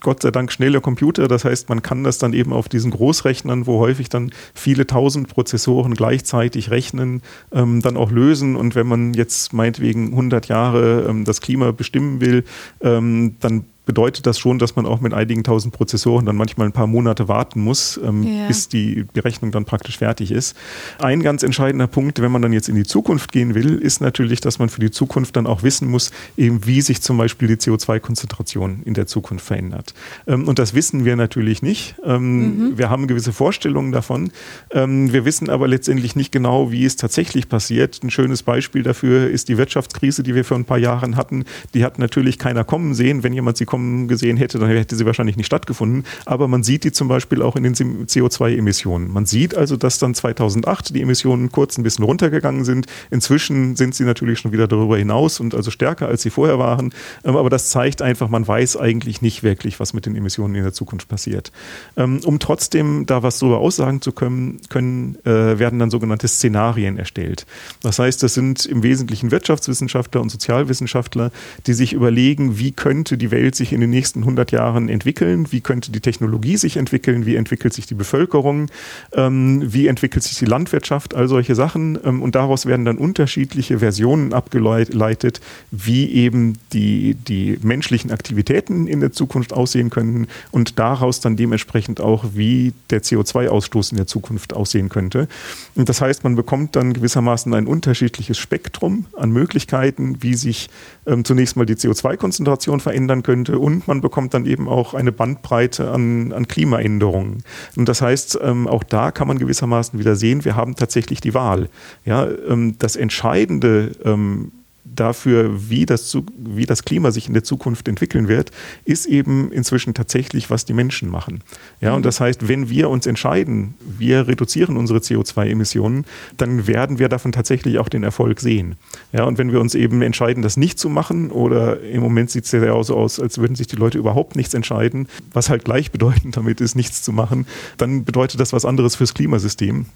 [0.00, 1.28] Gott sei Dank schnelle Computer.
[1.28, 5.28] Das heißt, man kann das dann eben auf diesen Großrechnern, wo häufig dann viele tausend
[5.28, 8.56] Prozessoren gleichzeitig rechnen, ähm, dann auch lösen.
[8.56, 12.44] Und wenn man jetzt meinetwegen 100 Jahre ähm, das Klima bestimmen will,
[12.80, 16.72] ähm, dann bedeutet das schon, dass man auch mit einigen tausend Prozessoren dann manchmal ein
[16.72, 18.46] paar Monate warten muss, ähm, ja.
[18.46, 20.56] bis die Berechnung dann praktisch fertig ist.
[20.98, 24.40] Ein ganz entscheidender Punkt, wenn man dann jetzt in die Zukunft gehen will, ist natürlich,
[24.40, 27.56] dass man für die Zukunft dann auch wissen muss, eben wie sich zum Beispiel die
[27.56, 29.94] CO2-Konzentration in der Zukunft verändert.
[30.26, 31.96] Ähm, und das wissen wir natürlich nicht.
[32.04, 32.78] Ähm, mhm.
[32.78, 34.30] Wir haben gewisse Vorstellungen davon.
[34.70, 38.02] Ähm, wir wissen aber letztendlich nicht genau, wie es tatsächlich passiert.
[38.02, 41.44] Ein schönes Beispiel dafür ist die Wirtschaftskrise, die wir vor ein paar Jahren hatten.
[41.74, 43.22] Die hat natürlich keiner kommen sehen.
[43.22, 46.04] Wenn jemand sie kommen gesehen hätte, dann hätte sie wahrscheinlich nicht stattgefunden.
[46.26, 49.12] Aber man sieht die zum Beispiel auch in den CO2-Emissionen.
[49.12, 52.86] Man sieht also, dass dann 2008 die Emissionen kurz ein bisschen runtergegangen sind.
[53.10, 56.94] Inzwischen sind sie natürlich schon wieder darüber hinaus und also stärker, als sie vorher waren.
[57.24, 60.62] Ähm, aber das zeigt einfach, man weiß eigentlich nicht wirklich, was mit den Emissionen in
[60.62, 61.50] der Zukunft passiert.
[61.96, 66.96] Ähm, um trotzdem da was darüber aussagen zu können, können äh, werden dann sogenannte Szenarien
[66.96, 67.44] erstellt.
[67.82, 71.32] Das heißt, das sind im Wesentlichen Wirtschaftswissenschaftler und Sozialwissenschaftler,
[71.66, 75.50] die sich überlegen, wie könnte die Welt sich sich in den nächsten 100 Jahren entwickeln?
[75.50, 77.24] Wie könnte die Technologie sich entwickeln?
[77.24, 78.70] Wie entwickelt sich die Bevölkerung?
[79.12, 81.14] Ähm, wie entwickelt sich die Landwirtschaft?
[81.14, 81.98] All solche Sachen.
[82.04, 89.00] Ähm, und daraus werden dann unterschiedliche Versionen abgeleitet, wie eben die, die menschlichen Aktivitäten in
[89.00, 94.52] der Zukunft aussehen könnten und daraus dann dementsprechend auch, wie der CO2-Ausstoß in der Zukunft
[94.52, 95.26] aussehen könnte.
[95.74, 100.68] Und das heißt, man bekommt dann gewissermaßen ein unterschiedliches Spektrum an Möglichkeiten, wie sich
[101.06, 105.90] ähm, zunächst mal die CO2-Konzentration verändern könnte und man bekommt dann eben auch eine Bandbreite
[105.90, 107.42] an, an Klimaänderungen.
[107.76, 111.34] Und das heißt, ähm, auch da kann man gewissermaßen wieder sehen, wir haben tatsächlich die
[111.34, 111.68] Wahl.
[112.04, 114.52] Ja, ähm, das Entscheidende ähm,
[114.84, 118.50] dafür, wie das, wie das Klima sich in der Zukunft entwickeln wird,
[118.84, 121.42] ist eben inzwischen tatsächlich, was die Menschen machen.
[121.80, 122.04] Ja, und mhm.
[122.04, 126.04] das heißt, wenn wir uns entscheiden, wir reduzieren unsere CO2-Emissionen,
[126.36, 128.76] dann werden wir davon tatsächlich auch den Erfolg sehen.
[129.12, 132.44] Ja, und wenn wir uns eben entscheiden, das nicht zu machen, oder im Moment sieht
[132.44, 136.36] es ja so aus, als würden sich die Leute überhaupt nichts entscheiden, was halt gleichbedeutend
[136.36, 137.46] damit ist, nichts zu machen,
[137.78, 139.86] dann bedeutet das was anderes fürs Klimasystem.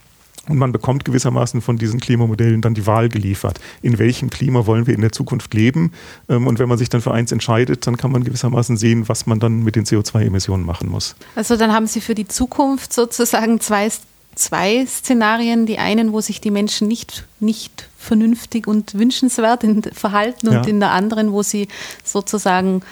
[0.48, 3.60] Und man bekommt gewissermaßen von diesen Klimamodellen dann die Wahl geliefert.
[3.82, 5.92] In welchem Klima wollen wir in der Zukunft leben?
[6.28, 9.26] Ähm, und wenn man sich dann für eins entscheidet, dann kann man gewissermaßen sehen, was
[9.26, 11.16] man dann mit den CO2-Emissionen machen muss.
[11.34, 13.90] Also dann haben Sie für die Zukunft sozusagen zwei,
[14.34, 15.66] zwei Szenarien.
[15.66, 20.62] Die einen, wo sich die Menschen nicht, nicht vernünftig und wünschenswert verhalten und ja.
[20.62, 21.68] in der anderen, wo sie
[22.02, 22.82] sozusagen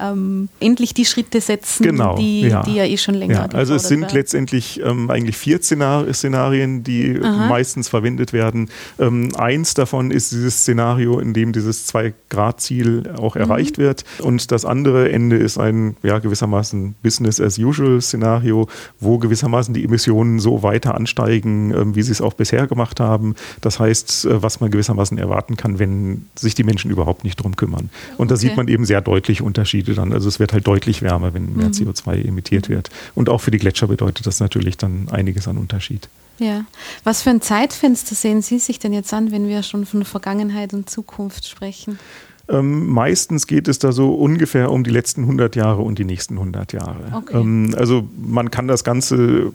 [0.00, 2.62] ähm, endlich die Schritte setzen, genau, die, ja.
[2.62, 4.14] die ja eh schon länger ja, Also es sind werden.
[4.14, 7.48] letztendlich ähm, eigentlich vier Szenarien, die Aha.
[7.48, 8.70] meistens verwendet werden.
[8.98, 13.42] Ähm, eins davon ist dieses Szenario, in dem dieses Zwei-Grad-Ziel auch mhm.
[13.42, 14.04] erreicht wird.
[14.20, 20.94] Und das andere Ende ist ein ja, gewissermaßen Business-as-usual-Szenario, wo gewissermaßen die Emissionen so weiter
[20.94, 23.34] ansteigen, ähm, wie sie es auch bisher gemacht haben.
[23.60, 27.56] Das heißt, äh, was man gewissermaßen erwarten kann, wenn sich die Menschen überhaupt nicht drum
[27.56, 27.90] kümmern.
[28.16, 30.12] Und da sieht man eben sehr deutlich Unterschiede Unterschiede dann.
[30.12, 31.72] Also es wird halt deutlich wärmer, wenn mehr mhm.
[31.72, 32.90] CO2 emittiert wird.
[33.14, 36.08] Und auch für die Gletscher bedeutet das natürlich dann einiges an Unterschied.
[36.38, 36.64] Ja.
[37.04, 40.74] Was für ein Zeitfenster sehen Sie sich denn jetzt an, wenn wir schon von Vergangenheit
[40.74, 41.98] und Zukunft sprechen?
[42.48, 46.34] Ähm, meistens geht es da so ungefähr um die letzten 100 Jahre und die nächsten
[46.34, 47.12] 100 Jahre.
[47.14, 47.38] Okay.
[47.38, 49.52] Ähm, also man kann das Ganze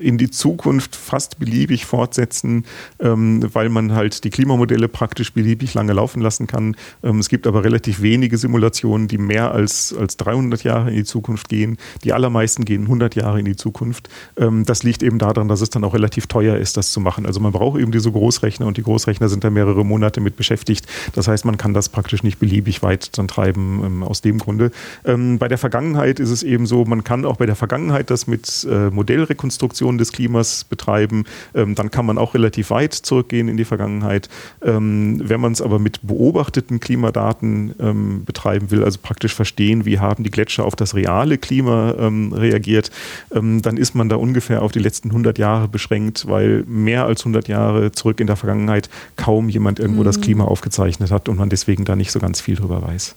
[0.00, 2.64] in die Zukunft fast beliebig fortsetzen,
[2.98, 6.76] ähm, weil man halt die Klimamodelle praktisch beliebig lange laufen lassen kann.
[7.02, 11.04] Ähm, es gibt aber relativ wenige Simulationen, die mehr als, als 300 Jahre in die
[11.04, 11.76] Zukunft gehen.
[12.04, 14.08] Die allermeisten gehen 100 Jahre in die Zukunft.
[14.36, 17.26] Ähm, das liegt eben daran, dass es dann auch relativ teuer ist, das zu machen.
[17.26, 20.86] Also man braucht eben diese Großrechner und die Großrechner sind da mehrere Monate mit beschäftigt.
[21.14, 24.70] Das heißt, man kann das praktisch nicht beliebig weit dann treiben aus dem Grunde.
[25.04, 28.66] Bei der Vergangenheit ist es eben so, man kann auch bei der Vergangenheit das mit
[28.70, 31.24] äh, Modellrekonstruktion Simulation des Klimas betreiben,
[31.54, 34.28] ähm, dann kann man auch relativ weit zurückgehen in die Vergangenheit.
[34.62, 39.98] Ähm, wenn man es aber mit beobachteten Klimadaten ähm, betreiben will, also praktisch verstehen, wie
[39.98, 42.90] haben die Gletscher auf das reale Klima ähm, reagiert,
[43.32, 47.22] ähm, dann ist man da ungefähr auf die letzten 100 Jahre beschränkt, weil mehr als
[47.22, 50.06] 100 Jahre zurück in der Vergangenheit kaum jemand irgendwo mhm.
[50.06, 53.14] das Klima aufgezeichnet hat und man deswegen da nicht so ganz viel drüber weiß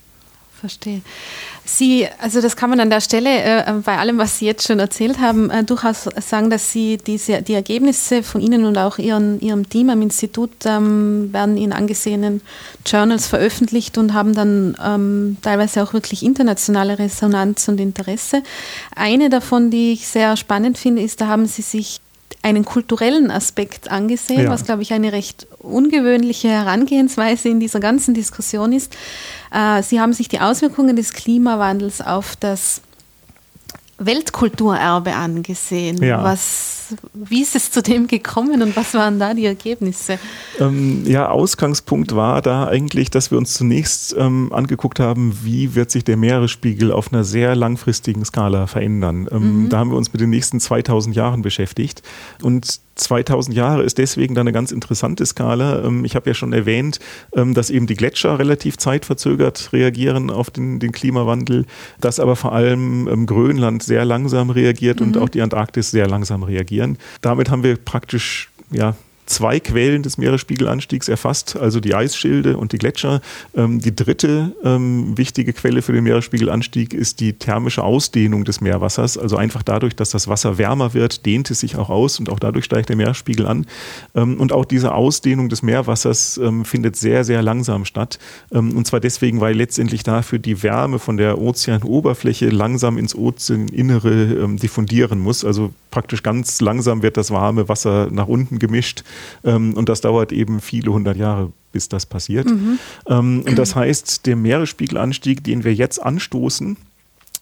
[0.64, 1.02] verstehe.
[1.66, 4.80] Sie, also das kann man an der Stelle äh, bei allem, was Sie jetzt schon
[4.80, 9.40] erzählt haben, äh, durchaus sagen, dass Sie diese, die Ergebnisse von Ihnen und auch Ihren,
[9.40, 12.42] Ihrem Team am Institut ähm, werden in angesehenen
[12.86, 18.44] Journals veröffentlicht und haben dann ähm, teilweise auch wirklich internationale Resonanz und Interesse.
[18.96, 22.02] Eine davon, die ich sehr spannend finde, ist, da haben Sie sich
[22.44, 24.50] einen kulturellen Aspekt angesehen, ja.
[24.50, 28.96] was, glaube ich, eine recht ungewöhnliche Herangehensweise in dieser ganzen Diskussion ist.
[29.52, 32.82] Äh, Sie haben sich die Auswirkungen des Klimawandels auf das
[34.06, 36.02] Weltkulturerbe angesehen.
[36.04, 36.24] Ja.
[36.24, 40.20] Was, wie ist es zu dem gekommen und was waren da die Ergebnisse?
[40.60, 45.92] Ähm, ja, Ausgangspunkt war da eigentlich, dass wir uns zunächst ähm, angeguckt haben, wie wird
[45.92, 49.28] sich der Meeresspiegel auf einer sehr langfristigen Skala verändern.
[49.32, 49.70] Ähm, mhm.
[49.70, 52.02] Da haben wir uns mit den nächsten 2000 Jahren beschäftigt
[52.42, 55.84] und 2000 Jahre ist deswegen dann eine ganz interessante Skala.
[55.84, 57.00] Ähm, ich habe ja schon erwähnt,
[57.36, 61.66] ähm, dass eben die Gletscher relativ zeitverzögert reagieren auf den, den Klimawandel,
[62.00, 65.08] dass aber vor allem ähm, Grönland sehr langsam reagiert mhm.
[65.08, 66.98] und auch die Antarktis sehr langsam reagieren.
[67.22, 72.78] Damit haben wir praktisch ja, zwei Quellen des Meeresspiegelanstiegs erfasst, also die Eisschilde und die
[72.78, 73.22] Gletscher.
[73.56, 79.18] Ähm, die dritte ähm, wichtige Quelle für den Meeresspiegelanstieg ist die thermische Ausdehnung des Meerwassers.
[79.18, 82.40] Also einfach dadurch, dass das Wasser wärmer wird, dehnt es sich auch aus und auch
[82.40, 83.66] dadurch steigt der Meeresspiegel an.
[84.16, 88.20] Ähm, und auch diese Ausdehnung des Meerwassers ähm, findet sehr, sehr langsam statt.
[88.52, 94.44] Ähm, und zwar deswegen, weil letztendlich dafür die Wärme von der Ozeanoberfläche langsam ins Ozeaninnere
[94.44, 95.46] ähm, diffundieren muss.
[95.46, 99.04] Also praktisch ganz langsam wird das warme Wasser nach unten gemischt
[99.44, 102.48] ähm, und das dauert eben viele hundert Jahre, bis das passiert.
[102.48, 102.80] Mhm.
[103.08, 106.78] Ähm, und das heißt, der Meeresspiegelanstieg, den wir jetzt anstoßen,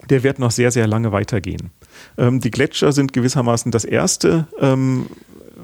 [0.09, 1.71] der wird noch sehr, sehr lange weitergehen.
[2.17, 5.07] Ähm, die Gletscher sind gewissermaßen das erste ähm,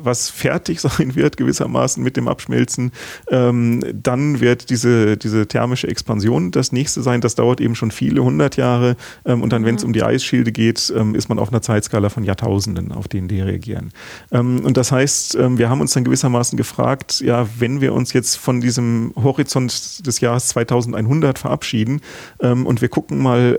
[0.04, 2.92] was fertig sein wird, gewissermaßen mit dem Abschmelzen,
[3.30, 7.22] ähm, dann wird diese, diese thermische Expansion das nächste sein.
[7.22, 8.96] Das dauert eben schon viele hundert Jahre.
[9.26, 9.88] Ähm, und dann, wenn es mhm.
[9.88, 13.42] um die Eisschilde geht, ähm, ist man auf einer Zeitskala von Jahrtausenden, auf denen die
[13.42, 13.92] reagieren.
[14.32, 18.14] Ähm, und das heißt, ähm, wir haben uns dann gewissermaßen gefragt, ja, wenn wir uns
[18.14, 22.02] jetzt von diesem Horizont des Jahres 2100 verabschieden
[22.42, 23.58] ähm, und wir gucken mal,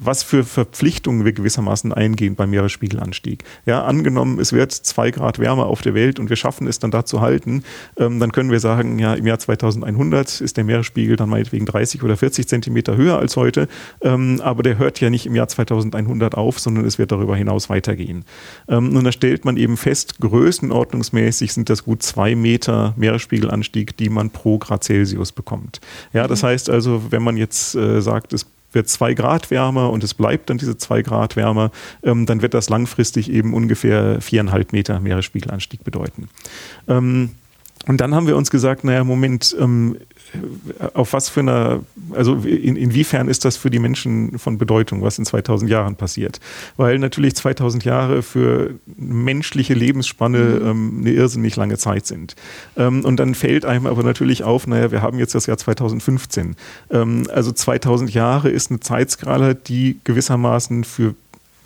[0.00, 3.44] was für Verpflichtungen wir gewissermaßen eingehen beim Meeresspiegelanstieg.
[3.64, 6.90] Ja, angenommen, es wird zwei Grad wärmer auf der Welt und wir schaffen es dann
[6.90, 7.64] da zu halten,
[7.96, 12.02] ähm, dann können wir sagen, ja, im Jahr 2100 ist der Meeresspiegel dann meinetwegen 30
[12.02, 13.68] oder 40 Zentimeter höher als heute,
[14.00, 17.68] ähm, aber der hört ja nicht im Jahr 2100 auf, sondern es wird darüber hinaus
[17.68, 18.24] weitergehen.
[18.68, 24.08] Ähm, und da stellt man eben fest, größenordnungsmäßig sind das gut zwei Meter Meeresspiegelanstieg, die
[24.08, 25.80] man pro Grad Celsius bekommt.
[26.12, 26.48] Ja, das mhm.
[26.48, 30.48] heißt also, wenn man jetzt äh, sagt, es wird zwei Grad wärmer und es bleibt
[30.50, 31.72] dann diese zwei Grad wärmer,
[32.04, 36.28] ähm, dann wird das langfristig eben ungefähr viereinhalb Meter Meeresspiegelanstieg bedeuten.
[36.86, 37.30] Ähm,
[37.88, 39.96] und dann haben wir uns gesagt, naja, Moment, ähm,
[40.94, 41.80] auf was für einer,
[42.12, 46.40] also in, inwiefern ist das für die Menschen von Bedeutung, was in 2000 Jahren passiert?
[46.76, 50.66] Weil natürlich 2000 Jahre für menschliche Lebensspanne mhm.
[50.66, 52.36] ähm, eine irrsinnig lange Zeit sind.
[52.76, 56.56] Ähm, und dann fällt einem aber natürlich auf, naja, wir haben jetzt das Jahr 2015.
[56.90, 61.14] Ähm, also 2000 Jahre ist eine Zeitskala, die gewissermaßen für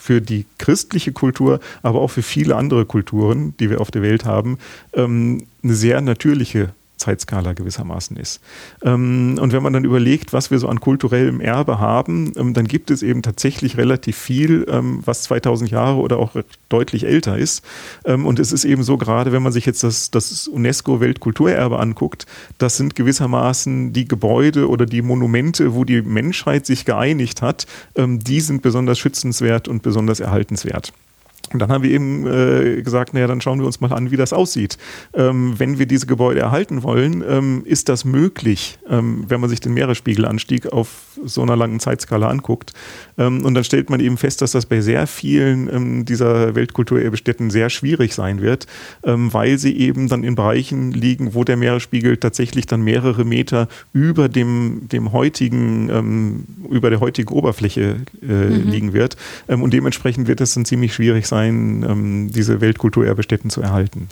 [0.00, 4.24] für die christliche Kultur, aber auch für viele andere Kulturen, die wir auf der Welt
[4.24, 4.56] haben,
[4.94, 6.70] ähm, eine sehr natürliche
[7.00, 8.40] Zeitskala gewissermaßen ist.
[8.84, 12.68] Ähm, und wenn man dann überlegt, was wir so an kulturellem Erbe haben, ähm, dann
[12.68, 16.36] gibt es eben tatsächlich relativ viel, ähm, was 2000 Jahre oder auch
[16.68, 17.64] deutlich älter ist.
[18.04, 22.26] und es ist eben so, gerade wenn man sich jetzt das, das UNESCO-Weltkulturerbe anguckt,
[22.58, 28.40] das sind gewissermaßen die Gebäude oder die Monumente, wo die Menschheit sich geeinigt hat, die
[28.40, 30.92] sind besonders schützenswert und besonders erhaltenswert.
[31.52, 34.16] Und dann haben wir eben äh, gesagt, naja, dann schauen wir uns mal an, wie
[34.16, 34.78] das aussieht.
[35.14, 39.60] Ähm, wenn wir diese Gebäude erhalten wollen, ähm, ist das möglich, ähm, wenn man sich
[39.60, 40.88] den Meeresspiegelanstieg auf
[41.24, 42.72] so einer langen Zeitskala anguckt.
[43.18, 47.50] Ähm, und dann stellt man eben fest, dass das bei sehr vielen ähm, dieser Weltkulturerbestätten
[47.50, 48.66] sehr schwierig sein wird,
[49.02, 53.68] ähm, weil sie eben dann in Bereichen liegen, wo der Meeresspiegel tatsächlich dann mehrere Meter
[53.92, 58.70] über dem, dem heutigen, über der heutigen Oberfläche äh, mhm.
[58.70, 59.16] liegen wird.
[59.48, 64.08] und dementsprechend wird es dann ziemlich schwierig sein, sein, ähm, diese Weltkulturerbestätten zu erhalten.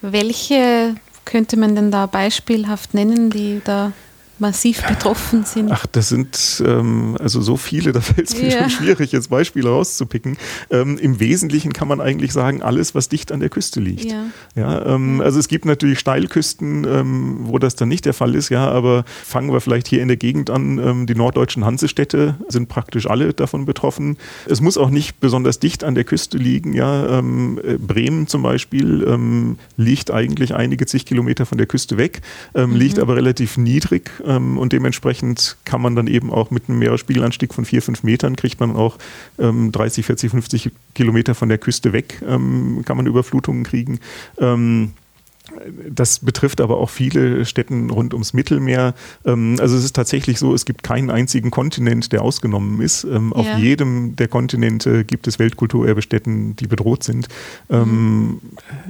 [0.00, 3.92] Welche könnte man denn da beispielhaft nennen, die da
[4.40, 5.70] massiv betroffen sind?
[5.70, 8.60] Ach, das sind ähm, also so viele, da fällt es mir ja.
[8.60, 10.36] schon schwierig, jetzt Beispiele rauszupicken.
[10.70, 14.10] Ähm, Im Wesentlichen kann man eigentlich sagen, alles, was dicht an der Küste liegt.
[14.10, 14.24] Ja.
[14.54, 18.48] ja ähm, also es gibt natürlich Steilküsten, ähm, wo das dann nicht der Fall ist,
[18.48, 20.78] ja, aber fangen wir vielleicht hier in der Gegend an.
[20.78, 24.16] Ähm, die norddeutschen Hansestädte sind praktisch alle davon betroffen.
[24.46, 27.18] Es muss auch nicht besonders dicht an der Küste liegen, ja.
[27.18, 32.20] Ähm, äh, Bremen zum Beispiel liegt eigentlich einige zig Kilometer von der Küste weg,
[32.54, 32.74] mhm.
[32.74, 37.54] liegt aber relativ niedrig ähm, und dementsprechend kann man dann eben auch mit einem Meeresspiegelanstieg
[37.54, 38.98] von vier, fünf Metern kriegt man auch
[39.38, 43.98] ähm, 30, 40, 50 Kilometer von der Küste weg, ähm, kann man Überflutungen kriegen.
[45.90, 48.94] Das betrifft aber auch viele Städten rund ums Mittelmeer.
[49.24, 53.04] Ähm, also es ist tatsächlich so, es gibt keinen einzigen Kontinent, der ausgenommen ist.
[53.04, 53.40] Ähm, ja.
[53.40, 57.28] Auf jedem der Kontinente gibt es Weltkulturerbestätten, die bedroht sind.
[57.70, 58.40] Ähm, mhm.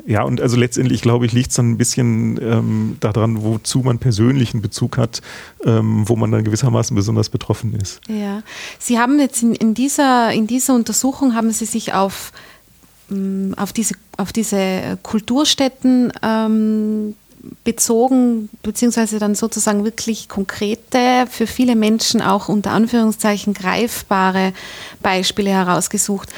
[0.06, 4.62] Ja, und also letztendlich, glaube ich, liegt es dann ein bisschen daran, wozu man persönlichen
[4.62, 5.20] Bezug hat,
[5.64, 8.00] wo man dann gewissermaßen besonders betroffen ist.
[8.08, 8.42] Ja,
[8.78, 12.32] Sie haben jetzt in, in, dieser, in dieser Untersuchung, haben Sie sich auf
[13.56, 17.14] auf diese, auf diese Kulturstätten ähm,
[17.64, 24.52] bezogen, beziehungsweise dann sozusagen wirklich konkrete, für viele Menschen auch unter Anführungszeichen greifbare
[25.02, 26.30] Beispiele herausgesucht.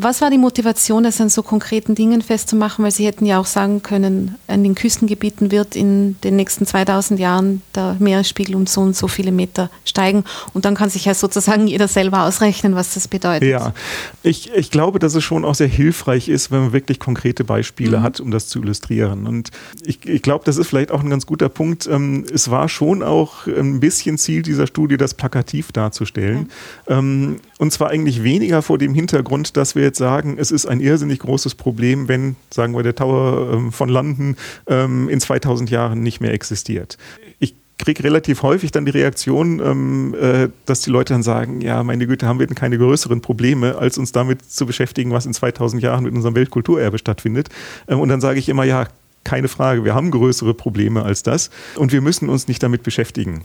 [0.00, 2.84] Was war die Motivation, das an so konkreten Dingen festzumachen?
[2.84, 7.18] Weil Sie hätten ja auch sagen können, an den Küstengebieten wird in den nächsten 2000
[7.18, 10.22] Jahren der Meeresspiegel um so und so viele Meter steigen.
[10.54, 13.48] Und dann kann sich ja sozusagen jeder selber ausrechnen, was das bedeutet.
[13.48, 13.74] Ja,
[14.22, 17.98] ich, ich glaube, dass es schon auch sehr hilfreich ist, wenn man wirklich konkrete Beispiele
[17.98, 18.02] mhm.
[18.04, 19.26] hat, um das zu illustrieren.
[19.26, 19.50] Und
[19.84, 21.88] ich, ich glaube, das ist vielleicht auch ein ganz guter Punkt.
[21.88, 26.50] Ähm, es war schon auch ein bisschen Ziel dieser Studie, das plakativ darzustellen.
[26.88, 27.40] Mhm.
[27.58, 31.18] Und zwar eigentlich weniger vor dem Hintergrund, dass wir jetzt sagen, es ist ein irrsinnig
[31.20, 34.36] großes Problem, wenn, sagen wir, der Tower ähm, von London
[34.66, 36.98] ähm, in 2000 Jahren nicht mehr existiert.
[37.38, 41.82] Ich kriege relativ häufig dann die Reaktion, ähm, äh, dass die Leute dann sagen, ja,
[41.82, 45.32] meine Güte, haben wir denn keine größeren Probleme, als uns damit zu beschäftigen, was in
[45.32, 47.48] 2000 Jahren mit unserem Weltkulturerbe stattfindet.
[47.86, 48.88] Ähm, und dann sage ich immer, ja,
[49.24, 53.44] keine Frage, wir haben größere Probleme als das und wir müssen uns nicht damit beschäftigen.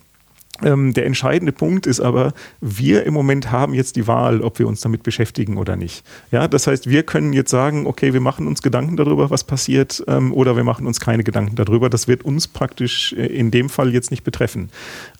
[0.63, 4.67] Ähm, der entscheidende Punkt ist aber, wir im Moment haben jetzt die Wahl, ob wir
[4.67, 6.03] uns damit beschäftigen oder nicht.
[6.31, 10.03] Ja, das heißt, wir können jetzt sagen, okay, wir machen uns Gedanken darüber, was passiert,
[10.07, 11.89] ähm, oder wir machen uns keine Gedanken darüber.
[11.89, 14.69] Das wird uns praktisch äh, in dem Fall jetzt nicht betreffen.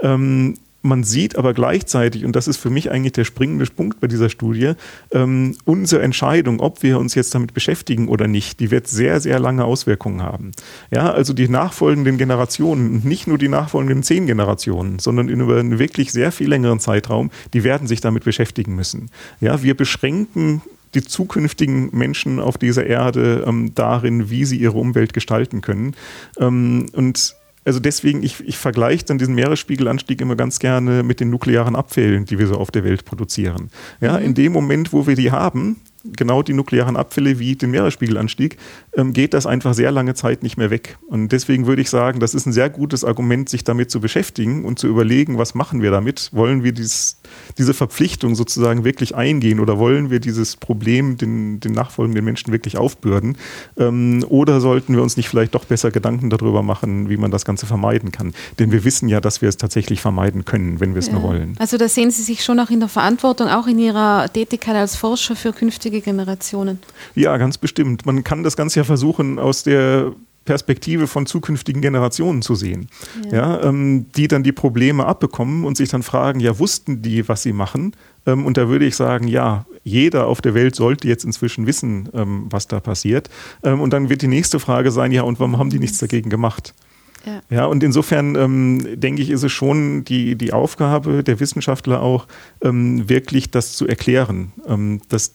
[0.02, 4.08] Ähm, man sieht aber gleichzeitig, und das ist für mich eigentlich der springende Punkt bei
[4.08, 4.74] dieser Studie,
[5.12, 9.40] ähm, unsere Entscheidung, ob wir uns jetzt damit beschäftigen oder nicht, die wird sehr, sehr
[9.40, 10.52] lange Auswirkungen haben.
[10.92, 16.12] Ja, also die nachfolgenden Generationen, nicht nur die nachfolgenden zehn Generationen, sondern über einen wirklich
[16.12, 19.10] sehr viel längeren Zeitraum, die werden sich damit beschäftigen müssen.
[19.40, 20.62] Ja, wir beschränken
[20.94, 25.96] die zukünftigen Menschen auf dieser Erde ähm, darin, wie sie ihre Umwelt gestalten können.
[26.40, 27.36] Ähm, und
[27.66, 32.26] also deswegen, ich, ich vergleiche dann diesen Meeresspiegelanstieg immer ganz gerne mit den nuklearen Abfällen,
[32.26, 33.70] die wir so auf der Welt produzieren.
[34.02, 34.26] Ja, mhm.
[34.26, 38.58] in dem Moment, wo wir die haben, genau die nuklearen Abfälle wie den Meeresspiegelanstieg,
[38.96, 40.98] ähm, geht das einfach sehr lange Zeit nicht mehr weg.
[41.08, 44.66] Und deswegen würde ich sagen, das ist ein sehr gutes Argument, sich damit zu beschäftigen
[44.66, 46.30] und zu überlegen, was machen wir damit?
[46.34, 47.22] Wollen wir dieses,
[47.58, 52.78] diese Verpflichtung sozusagen wirklich eingehen oder wollen wir dieses Problem den, den nachfolgenden Menschen wirklich
[52.78, 53.38] aufbürden?
[53.78, 57.46] Ähm, oder sollten wir uns nicht vielleicht doch besser Gedanken darüber machen, wie man das
[57.46, 58.34] Ganze vermeiden kann?
[58.60, 61.14] Denn wir wissen ja, dass wir es tatsächlich vermeiden können, wenn wir es ja.
[61.14, 61.56] nur wollen.
[61.60, 64.98] Also da sehen Sie sich schon auch in der Verantwortung, auch in Ihrer Tätigkeit als
[64.98, 66.80] Forscher für künftige künftige Generationen.
[67.16, 68.06] Ja, ganz bestimmt.
[68.06, 70.14] Man kann das Ganze ja versuchen, aus der
[70.46, 72.90] Perspektive von zukünftigen Generationen zu sehen,
[73.32, 73.60] ja.
[73.60, 77.44] ja ähm, die dann die Probleme abbekommen und sich dann fragen, ja, wussten die, was
[77.44, 77.96] sie machen?
[78.26, 82.10] Ähm, und da würde ich sagen, ja, jeder auf der Welt sollte jetzt inzwischen wissen,
[82.14, 83.30] ähm, was da passiert.
[83.64, 86.30] Ähm, und dann wird die nächste Frage sein, ja, und warum haben die nichts dagegen
[86.30, 86.74] gemacht?
[87.26, 87.42] Ja.
[87.50, 92.28] ja, und insofern ähm, denke ich, ist es schon die, die Aufgabe der Wissenschaftler auch,
[92.62, 95.34] ähm, wirklich das zu erklären, ähm, dass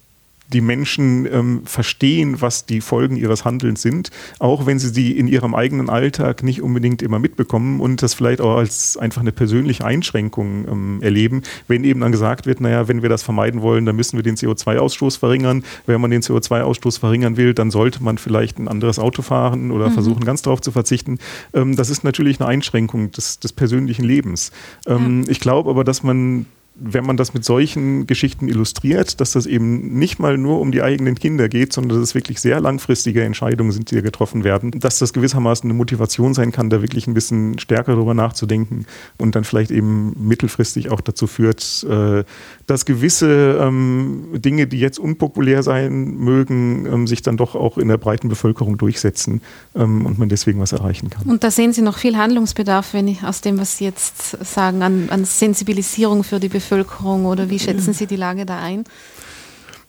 [0.53, 5.29] die Menschen ähm, verstehen, was die Folgen ihres Handelns sind, auch wenn sie sie in
[5.29, 9.85] ihrem eigenen Alltag nicht unbedingt immer mitbekommen und das vielleicht auch als einfach eine persönliche
[9.85, 13.97] Einschränkung ähm, erleben, wenn eben dann gesagt wird, naja, wenn wir das vermeiden wollen, dann
[13.97, 15.65] müssen wir den CO2-Ausstoß verringern.
[15.87, 19.91] Wenn man den CO2-Ausstoß verringern will, dann sollte man vielleicht ein anderes Auto fahren oder
[19.91, 19.95] mhm.
[19.95, 21.19] versuchen, ganz darauf zu verzichten.
[21.53, 24.51] Ähm, das ist natürlich eine Einschränkung des, des persönlichen Lebens.
[24.87, 25.31] Ähm, ja.
[25.31, 26.47] Ich glaube aber, dass man
[26.81, 30.83] wenn man das mit solchen Geschichten illustriert, dass das eben nicht mal nur um die
[30.83, 34.71] eigenen Kinder geht, sondern dass es wirklich sehr langfristige Entscheidungen sind, die da getroffen werden,
[34.71, 39.35] dass das gewissermaßen eine Motivation sein kann, da wirklich ein bisschen stärker darüber nachzudenken und
[39.35, 42.23] dann vielleicht eben mittelfristig auch dazu führt, äh,
[42.67, 47.89] dass gewisse ähm, Dinge, die jetzt unpopulär sein mögen, ähm, sich dann doch auch in
[47.89, 49.41] der breiten Bevölkerung durchsetzen
[49.75, 51.25] ähm, und man deswegen was erreichen kann.
[51.29, 54.83] Und da sehen Sie noch viel Handlungsbedarf, wenn ich aus dem, was Sie jetzt sagen,
[54.83, 58.85] an, an Sensibilisierung für die Bevölkerung Bevölkerung oder wie schätzen Sie die Lage da ein?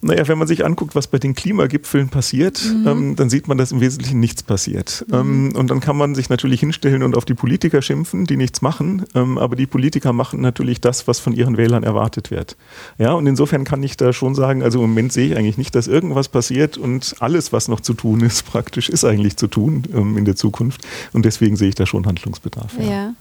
[0.02, 2.88] Naja, wenn man sich anguckt, was bei den Klimagipfeln passiert, mhm.
[2.88, 5.04] ähm, dann sieht man, dass im Wesentlichen nichts passiert.
[5.08, 5.14] Mhm.
[5.14, 8.62] Ähm, und dann kann man sich natürlich hinstellen und auf die Politiker schimpfen, die nichts
[8.62, 9.04] machen.
[9.14, 12.56] Ähm, aber die Politiker machen natürlich das, was von ihren Wählern erwartet wird.
[12.96, 15.74] Ja, und insofern kann ich da schon sagen, also im Moment sehe ich eigentlich nicht,
[15.74, 19.82] dass irgendwas passiert und alles, was noch zu tun ist, praktisch ist eigentlich zu tun
[19.94, 20.80] ähm, in der Zukunft.
[21.12, 22.72] Und deswegen sehe ich da schon Handlungsbedarf.
[22.78, 22.84] ja.
[22.84, 23.14] ja.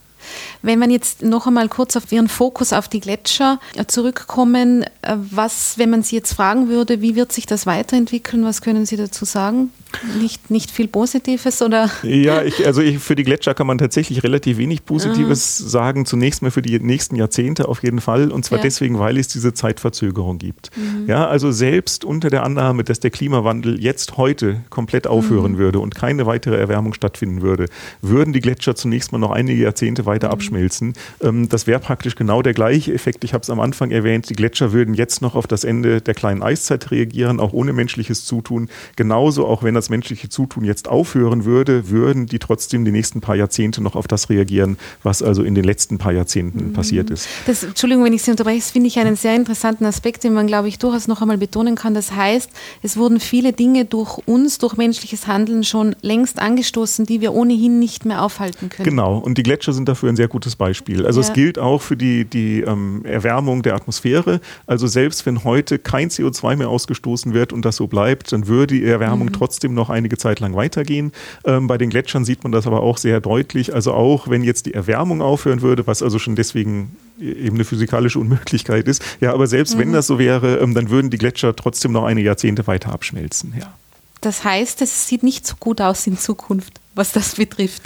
[0.61, 5.15] Wenn man jetzt noch einmal kurz auf Ihren Fokus auf die Gletscher äh, zurückkommen, äh,
[5.17, 8.97] was, wenn man Sie jetzt fragen würde, wie wird sich das weiterentwickeln, was können Sie
[8.97, 9.72] dazu sagen?
[10.19, 11.89] Nicht, nicht viel Positives oder?
[12.03, 15.67] Ja, ich, also ich, für die Gletscher kann man tatsächlich relativ wenig Positives mhm.
[15.67, 16.05] sagen.
[16.05, 18.31] Zunächst mal für die nächsten Jahrzehnte auf jeden Fall.
[18.31, 18.63] Und zwar ja.
[18.63, 20.69] deswegen, weil es diese Zeitverzögerung gibt.
[20.77, 21.07] Mhm.
[21.07, 25.57] Ja, also selbst unter der Annahme, dass der Klimawandel jetzt heute komplett aufhören mhm.
[25.57, 27.65] würde und keine weitere Erwärmung stattfinden würde,
[28.01, 30.33] würden die Gletscher zunächst mal noch einige Jahrzehnte weiter mhm.
[30.33, 30.93] abschmelzen.
[31.21, 33.23] Ähm, das wäre praktisch genau der gleiche Effekt.
[33.23, 36.13] Ich habe es am Anfang erwähnt, die Gletscher würden jetzt noch auf das Ende der
[36.13, 38.69] kleinen Eiszeit reagieren, auch ohne menschliches Zutun.
[38.95, 43.36] Genauso auch wenn das menschliche Zutun jetzt aufhören würde, würden die trotzdem die nächsten paar
[43.36, 46.73] Jahrzehnte noch auf das reagieren, was also in den letzten paar Jahrzehnten mhm.
[46.73, 47.27] passiert ist.
[47.45, 50.47] Das, Entschuldigung, wenn ich Sie unterbreche, das finde ich einen sehr interessanten Aspekt, den man,
[50.47, 51.93] glaube ich, durchaus noch einmal betonen kann.
[51.93, 52.49] Das heißt,
[52.84, 57.80] es wurden viele Dinge durch uns, durch menschliches Handeln schon längst angestoßen, die wir ohnehin
[57.80, 58.89] nicht mehr aufhalten können.
[58.89, 61.05] Genau, und die Gletscher sind dafür ein sehr gutes Beispiel.
[61.05, 61.27] Also ja.
[61.27, 64.41] es gilt auch für die, die ähm, Erwärmung der Atmosphäre.
[64.67, 68.75] Also selbst wenn heute kein CO2 mehr ausgestoßen wird und das so bleibt, dann würde
[68.75, 69.34] die Erwärmung mhm.
[69.34, 71.11] trotzdem trotzdem noch einige Zeit lang weitergehen.
[71.45, 73.74] Ähm, bei den Gletschern sieht man das aber auch sehr deutlich.
[73.74, 78.20] Also auch wenn jetzt die Erwärmung aufhören würde, was also schon deswegen eben eine physikalische
[78.20, 79.03] Unmöglichkeit ist.
[79.22, 79.80] Ja, aber selbst mhm.
[79.80, 83.53] wenn das so wäre, ähm, dann würden die Gletscher trotzdem noch einige Jahrzehnte weiter abschmelzen.
[83.59, 83.74] Ja.
[84.22, 87.84] Das heißt, es sieht nicht so gut aus in Zukunft, was das betrifft.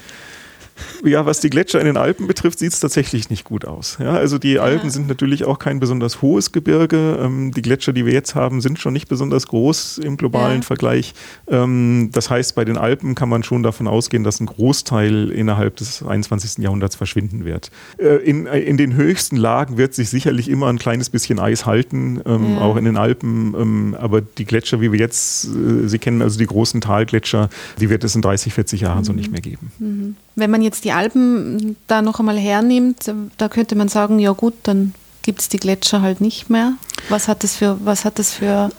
[1.04, 3.98] Ja, was die Gletscher in den Alpen betrifft, sieht es tatsächlich nicht gut aus.
[4.00, 4.92] Ja, also die Alpen ja.
[4.92, 7.20] sind natürlich auch kein besonders hohes Gebirge.
[7.22, 10.66] Ähm, die Gletscher, die wir jetzt haben, sind schon nicht besonders groß im globalen ja.
[10.66, 11.14] Vergleich.
[11.48, 15.76] Ähm, das heißt, bei den Alpen kann man schon davon ausgehen, dass ein Großteil innerhalb
[15.78, 16.64] des 21.
[16.64, 17.72] Jahrhunderts verschwinden wird.
[17.98, 21.66] Äh, in, äh, in den höchsten Lagen wird sich sicherlich immer ein kleines bisschen Eis
[21.66, 23.54] halten, ähm, auch in den Alpen.
[23.58, 27.50] Ähm, aber die Gletscher, wie wir jetzt äh, sie kennen, also die großen Talgletscher,
[27.80, 29.04] die wird es in 30, 40 Jahren mhm.
[29.04, 29.72] so nicht mehr geben.
[29.80, 30.16] Mhm.
[30.36, 34.54] Wenn man jetzt die Alpen da noch einmal hernimmt, da könnte man sagen, ja gut,
[34.64, 36.74] dann gibt es die Gletscher halt nicht mehr.
[37.10, 38.70] Was hat das für, was hat das für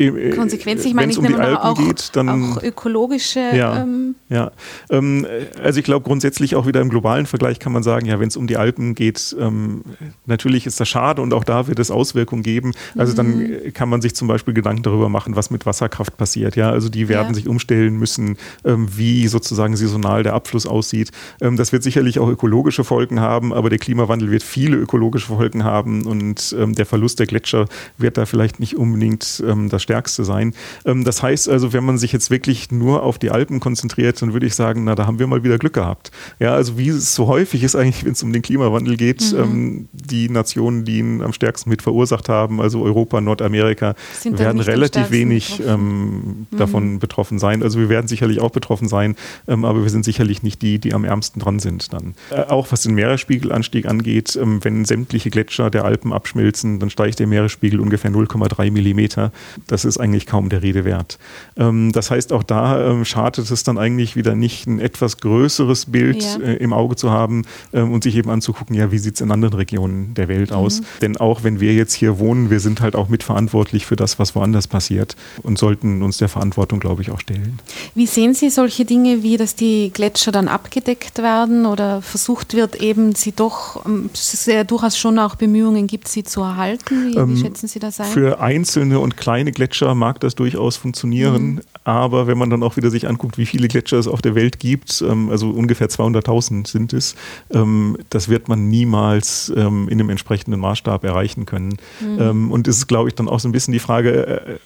[0.00, 0.88] äh, Konsequenzen.
[0.88, 3.50] Ich meine, ich um nehme auch, geht, dann, auch ökologische.
[3.54, 4.50] Ja, ähm, ja.
[4.88, 5.26] Ähm,
[5.62, 8.36] also ich glaube grundsätzlich auch wieder im globalen Vergleich kann man sagen, ja, wenn es
[8.36, 9.82] um die Alpen geht, ähm,
[10.26, 12.72] natürlich ist das schade und auch da wird es Auswirkungen geben.
[12.96, 13.16] Also mhm.
[13.16, 16.56] dann kann man sich zum Beispiel Gedanken darüber machen, was mit Wasserkraft passiert.
[16.56, 17.34] Ja, also die werden ja.
[17.34, 21.10] sich umstellen müssen, ähm, wie sozusagen saisonal der Abfluss aussieht.
[21.40, 25.64] Ähm, das wird sicherlich auch ökologische Folgen haben, aber der Klimawandel wird viele ökologische Folgen
[25.64, 27.66] haben und ähm, der Verlust der Gletscher
[27.98, 30.54] wird da vielleicht nicht unbedingt das Stärkste sein.
[30.84, 34.32] Ähm, das heißt also, wenn man sich jetzt wirklich nur auf die Alpen konzentriert, dann
[34.32, 36.12] würde ich sagen, na, da haben wir mal wieder Glück gehabt.
[36.38, 39.38] Ja, also wie es so häufig ist eigentlich, wenn es um den Klimawandel geht, mhm.
[39.38, 45.10] ähm, die Nationen, die ihn am stärksten mit verursacht haben, also Europa, Nordamerika, werden relativ
[45.10, 46.56] wenig ähm, mhm.
[46.56, 47.62] davon betroffen sein.
[47.62, 49.16] Also wir werden sicherlich auch betroffen sein,
[49.48, 52.14] ähm, aber wir sind sicherlich nicht die, die am ärmsten dran sind dann.
[52.30, 57.18] Äh, auch was den Meeresspiegelanstieg angeht, ähm, wenn sämtliche Gletscher der Alpen abschmilzen, dann steigt
[57.18, 59.32] der Meeresspiegel ungefähr 0,3 Millimeter.
[59.66, 61.18] Das das ist eigentlich kaum der Rede wert.
[61.56, 65.86] Ähm, das heißt, auch da ähm, schadet es dann eigentlich wieder nicht, ein etwas größeres
[65.86, 66.38] Bild ja.
[66.40, 69.30] äh, im Auge zu haben ähm, und sich eben anzugucken, ja, wie sieht es in
[69.30, 70.56] anderen Regionen der Welt mhm.
[70.56, 70.82] aus.
[71.00, 74.34] Denn auch wenn wir jetzt hier wohnen, wir sind halt auch mitverantwortlich für das, was
[74.34, 77.58] woanders passiert und sollten uns der Verantwortung, glaube ich, auch stellen.
[77.94, 82.76] Wie sehen Sie solche Dinge wie, dass die Gletscher dann abgedeckt werden oder versucht wird,
[82.76, 87.08] eben sie doch, ähm, es ja durchaus schon auch Bemühungen gibt, sie zu erhalten?
[87.08, 88.06] Wie, wie ähm, schätzen Sie das ein?
[88.06, 91.60] Für einzelne und kleine Gletscher Gletscher mag das durchaus funktionieren, mhm.
[91.84, 94.58] aber wenn man dann auch wieder sich anguckt, wie viele Gletscher es auf der Welt
[94.58, 97.14] gibt, ähm, also ungefähr 200.000 sind es,
[97.50, 101.76] ähm, das wird man niemals ähm, in einem entsprechenden Maßstab erreichen können.
[102.00, 102.50] Mhm.
[102.50, 104.58] und es ist, glaube ich, dann auch so ein bisschen die Frage, äh,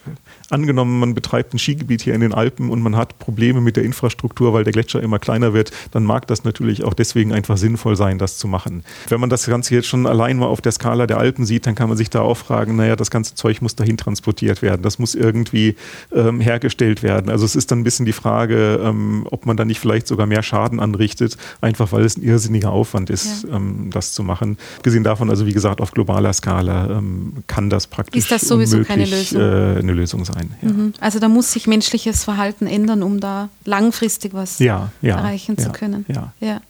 [0.50, 3.84] angenommen, man betreibt ein Skigebiet hier in den Alpen und man hat Probleme mit der
[3.84, 7.96] Infrastruktur, weil der Gletscher immer kleiner wird, dann mag das natürlich auch deswegen einfach sinnvoll
[7.96, 8.84] sein, das zu machen.
[9.08, 11.74] Wenn man das Ganze jetzt schon allein mal auf der Skala der Alpen sieht, dann
[11.74, 14.82] kann man sich da auch fragen, naja, das ganze Zeug muss dahin transportiert werden.
[14.84, 15.76] Das muss irgendwie
[16.12, 17.30] ähm, hergestellt werden.
[17.30, 20.26] Also es ist dann ein bisschen die Frage, ähm, ob man da nicht vielleicht sogar
[20.26, 23.56] mehr Schaden anrichtet, einfach weil es ein irrsinniger Aufwand ist, ja.
[23.56, 24.58] ähm, das zu machen.
[24.82, 28.82] Gesehen davon, also wie gesagt, auf globaler Skala ähm, kann das praktisch ist das sowieso
[28.84, 29.40] keine Lösung?
[29.40, 30.54] Äh, eine Lösung sein.
[30.62, 30.68] Ja.
[30.68, 30.92] Mhm.
[31.00, 36.04] Also da muss sich menschliches Verhalten ändern, um da langfristig was ja, erreichen zu können.
[36.08, 36.60] ja.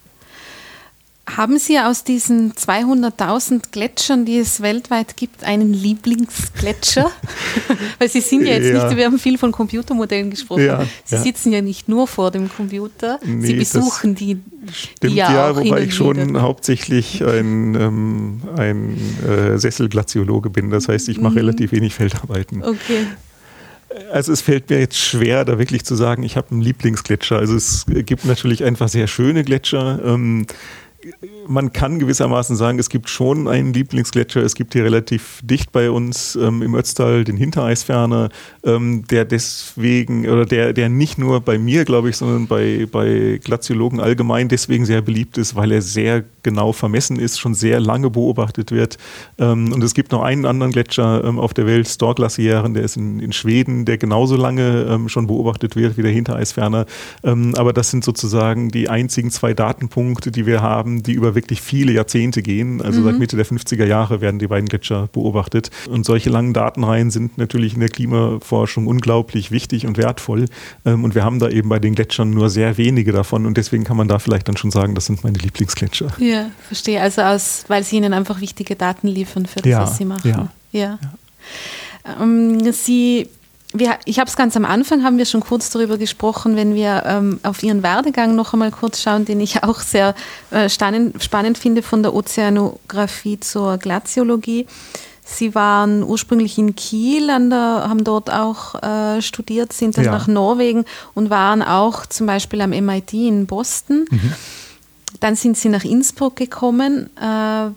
[1.27, 7.09] Haben Sie aus diesen 200.000 Gletschern, die es weltweit gibt, einen Lieblingsgletscher?
[7.99, 8.85] Weil Sie sind ja jetzt ja.
[8.85, 10.65] nicht, wir haben viel von Computermodellen gesprochen.
[10.65, 11.21] Ja, Sie ja.
[11.21, 14.37] sitzen ja nicht nur vor dem Computer, nee, Sie besuchen die,
[14.71, 16.41] stimmt, die ja, ja wobei ich schon wieder.
[16.43, 18.95] hauptsächlich ein, ähm, ein
[19.27, 20.69] äh, Sesselglaziologe bin.
[20.69, 21.39] Das heißt, ich mache mhm.
[21.39, 22.63] relativ wenig Feldarbeiten.
[22.63, 23.07] Okay.
[24.11, 27.37] Also es fällt mir jetzt schwer, da wirklich zu sagen, ich habe einen Lieblingsgletscher.
[27.37, 29.99] Also es gibt natürlich einfach sehr schöne Gletscher.
[30.03, 30.45] Ähm,
[31.47, 34.41] man kann gewissermaßen sagen, es gibt schon einen Lieblingsgletscher.
[34.41, 38.29] Es gibt hier relativ dicht bei uns ähm, im Ötztal den Hintereisferner,
[38.63, 43.39] ähm, der deswegen oder der, der nicht nur bei mir, glaube ich, sondern bei, bei
[43.43, 48.09] Glaziologen allgemein deswegen sehr beliebt ist, weil er sehr genau vermessen ist, schon sehr lange
[48.09, 48.97] beobachtet wird.
[49.37, 52.97] Ähm, und es gibt noch einen anderen Gletscher ähm, auf der Welt, Storglaciären, der ist
[52.97, 56.85] in, in Schweden, der genauso lange ähm, schon beobachtet wird wie der Hintereisferner.
[57.23, 61.61] Ähm, aber das sind sozusagen die einzigen zwei Datenpunkte, die wir haben, die über wirklich
[61.61, 62.81] viele Jahrzehnte gehen.
[62.81, 63.05] Also mhm.
[63.05, 65.69] seit Mitte der 50er Jahre werden die beiden Gletscher beobachtet.
[65.89, 70.45] Und solche langen Datenreihen sind natürlich in der Klimaforschung unglaublich wichtig und wertvoll.
[70.85, 73.45] Ähm, und wir haben da eben bei den Gletschern nur sehr wenige davon.
[73.45, 76.13] Und deswegen kann man da vielleicht dann schon sagen, das sind meine Lieblingsgletscher.
[76.19, 77.01] Ja, verstehe.
[77.01, 80.29] Also aus, weil sie ihnen einfach wichtige Daten liefern für das, ja, was sie machen.
[80.29, 80.49] Ja.
[80.71, 80.99] ja.
[81.01, 82.21] ja.
[82.21, 83.29] Ähm, sie
[83.79, 87.03] wir, ich habe es ganz am Anfang, haben wir schon kurz darüber gesprochen, wenn wir
[87.05, 90.15] ähm, auf Ihren Werdegang noch einmal kurz schauen, den ich auch sehr
[90.51, 94.67] äh, spannend, spannend finde von der Ozeanographie zur Glaziologie.
[95.27, 100.11] Sie waren ursprünglich in Kiel, der, haben dort auch äh, studiert, sind dann ja.
[100.11, 104.05] nach Norwegen und waren auch zum Beispiel am MIT in Boston.
[104.09, 104.33] Mhm.
[105.19, 107.09] Dann sind Sie nach Innsbruck gekommen.
[107.17, 107.71] Äh,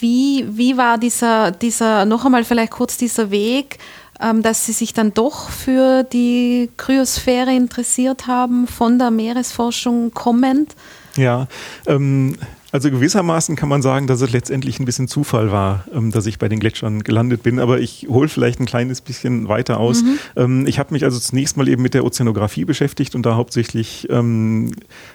[0.00, 3.78] wie, wie war dieser, dieser, noch einmal vielleicht kurz dieser Weg
[4.18, 10.74] dass sie sich dann doch für die Kryosphäre interessiert haben, von der Meeresforschung kommend?
[11.16, 11.46] Ja,
[11.86, 12.36] ähm,
[12.70, 16.38] Also gewissermaßen kann man sagen, dass es letztendlich ein bisschen Zufall war, ähm, dass ich
[16.38, 17.60] bei den Gletschern gelandet bin.
[17.60, 20.02] Aber ich hole vielleicht ein kleines bisschen weiter aus.
[20.02, 20.18] Mhm.
[20.36, 24.06] Ähm, ich habe mich also zunächst mal eben mit der Ozeanographie beschäftigt und da hauptsächlich,
[24.10, 24.72] ähm,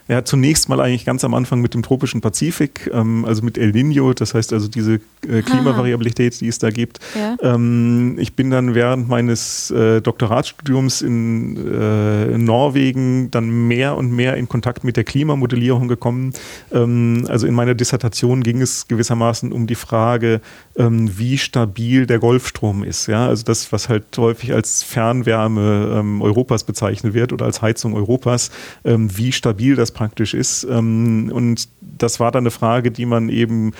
[0.07, 3.71] ja, zunächst mal eigentlich ganz am Anfang mit dem tropischen Pazifik, ähm, also mit El
[3.71, 6.99] Nino, das heißt also diese äh, Klimavariabilität, die es da gibt.
[7.13, 7.37] Ja.
[7.53, 14.11] Ähm, ich bin dann während meines äh, Doktoratsstudiums in, äh, in, Norwegen dann mehr und
[14.11, 16.33] mehr in Kontakt mit der Klimamodellierung gekommen.
[16.71, 20.39] Also also in meiner Dissertation ging es gewissermaßen um die Frage,
[20.77, 23.07] ähm, wie stabil der Golfstrom ist.
[23.07, 23.27] Ja?
[23.27, 28.49] Also das, was halt häufig als Fernwärme ähm, Europas bezeichnet wird oder als Heizung Europas,
[28.85, 30.63] ähm, wie stabil das praktisch ist.
[30.63, 33.73] Ähm, und das war dann eine Frage, die man eben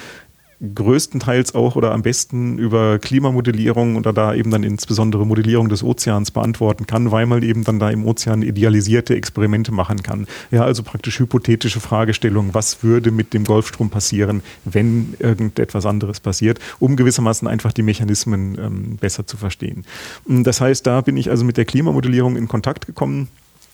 [0.76, 6.32] größtenteils auch oder am besten über Klimamodellierung oder da eben dann insbesondere Modellierung des Ozeans
[6.32, 10.28] beantworten kann, weil man eben dann da im Ozean idealisierte Experimente machen kann.
[10.51, 16.59] Ja, also praktisch hypothetische Fragestellungen, was würde mit dem Golfstrom passieren, wenn irgendetwas anderes passiert,
[16.80, 19.86] um gewissermaßen einfach die Mechanismen ähm, besser zu verstehen.
[20.26, 23.28] Das heißt, da bin ich also mit der Klimamodellierung in Kontakt gekommen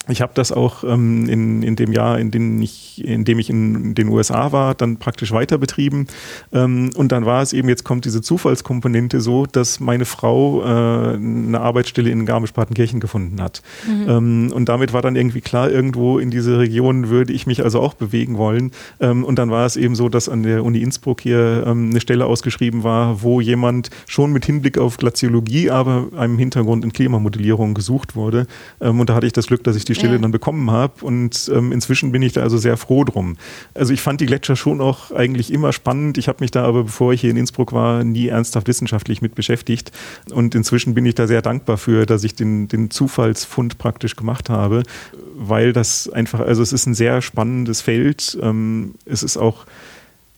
[0.09, 3.49] ich habe das auch ähm, in, in dem Jahr, in dem, ich, in dem ich
[3.49, 6.07] in den USA war, dann praktisch weiter betrieben.
[6.51, 11.15] Ähm, und dann war es eben, jetzt kommt diese Zufallskomponente so, dass meine Frau äh,
[11.15, 13.61] eine Arbeitsstelle in Garmisch-Partenkirchen gefunden hat.
[13.87, 14.09] Mhm.
[14.09, 17.79] Ähm, und damit war dann irgendwie klar, irgendwo in diese Region würde ich mich also
[17.79, 18.71] auch bewegen wollen.
[18.99, 22.01] Ähm, und dann war es eben so, dass an der Uni Innsbruck hier ähm, eine
[22.01, 27.73] Stelle ausgeschrieben war, wo jemand schon mit Hinblick auf Glaziologie, aber einem Hintergrund in Klimamodellierung
[27.73, 28.47] gesucht wurde.
[28.81, 30.19] Ähm, und da hatte ich das Glück, dass ich die Stelle ja.
[30.19, 31.05] dann bekommen habe.
[31.05, 33.37] Und ähm, inzwischen bin ich da also sehr froh drum.
[33.73, 36.17] Also ich fand die Gletscher schon auch eigentlich immer spannend.
[36.17, 39.35] Ich habe mich da aber, bevor ich hier in Innsbruck war, nie ernsthaft wissenschaftlich mit
[39.35, 39.91] beschäftigt.
[40.31, 44.49] Und inzwischen bin ich da sehr dankbar für, dass ich den, den Zufallsfund praktisch gemacht
[44.49, 44.83] habe,
[45.35, 48.37] weil das einfach, also es ist ein sehr spannendes Feld.
[48.41, 49.65] Ähm, es ist auch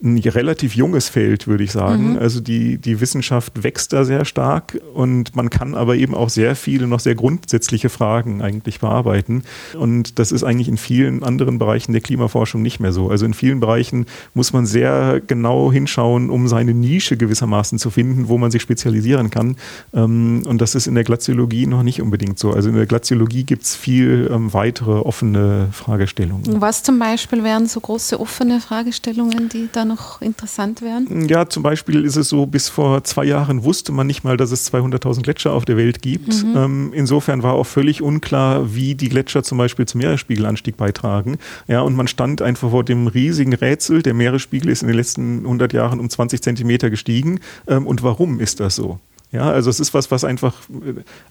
[0.04, 2.14] ein relativ junges Feld, würde ich sagen.
[2.14, 2.20] Mhm.
[2.20, 6.56] Also die, die Wissenschaft wächst da sehr stark und man kann aber eben auch sehr
[6.56, 9.44] viele noch sehr grundsätzliche Fragen eigentlich bearbeiten.
[9.78, 13.10] Und das ist eigentlich in vielen anderen Bereichen der Klimaforschung nicht mehr so.
[13.10, 18.28] Also in vielen Bereichen muss man sehr genau hinschauen, um seine Nische gewissermaßen zu finden,
[18.28, 19.56] wo man sich spezialisieren kann.
[19.94, 22.52] Ähm, und das ist in der Glaziologie noch nicht unbedingt so.
[22.52, 26.60] Also in der Glaziologie gibt es viel ähm, weitere offene Fragestellungen.
[26.60, 31.28] Was zum Beispiel wären so große offene Fragestellungen, die dann noch interessant wären?
[31.28, 34.52] Ja, zum Beispiel ist es so, bis vor zwei Jahren wusste man nicht mal, dass
[34.52, 36.44] es 200.000 Gletscher auf der Welt gibt.
[36.44, 36.56] Mhm.
[36.56, 41.38] Ähm, insofern war auch völlig unklar, wie die Gletscher zum Beispiel zum Meeresspiegelanstieg beitragen.
[41.68, 44.02] Ja, und man stand einfach vor dem riesigen Rätsel.
[44.02, 47.40] Der Meeresspiegel ist in den letzten 100 Jahren um 20 Zentimeter gestiegen.
[47.68, 49.00] Ähm, und warum ist das so?
[49.32, 50.54] Ja, also es ist was, was einfach,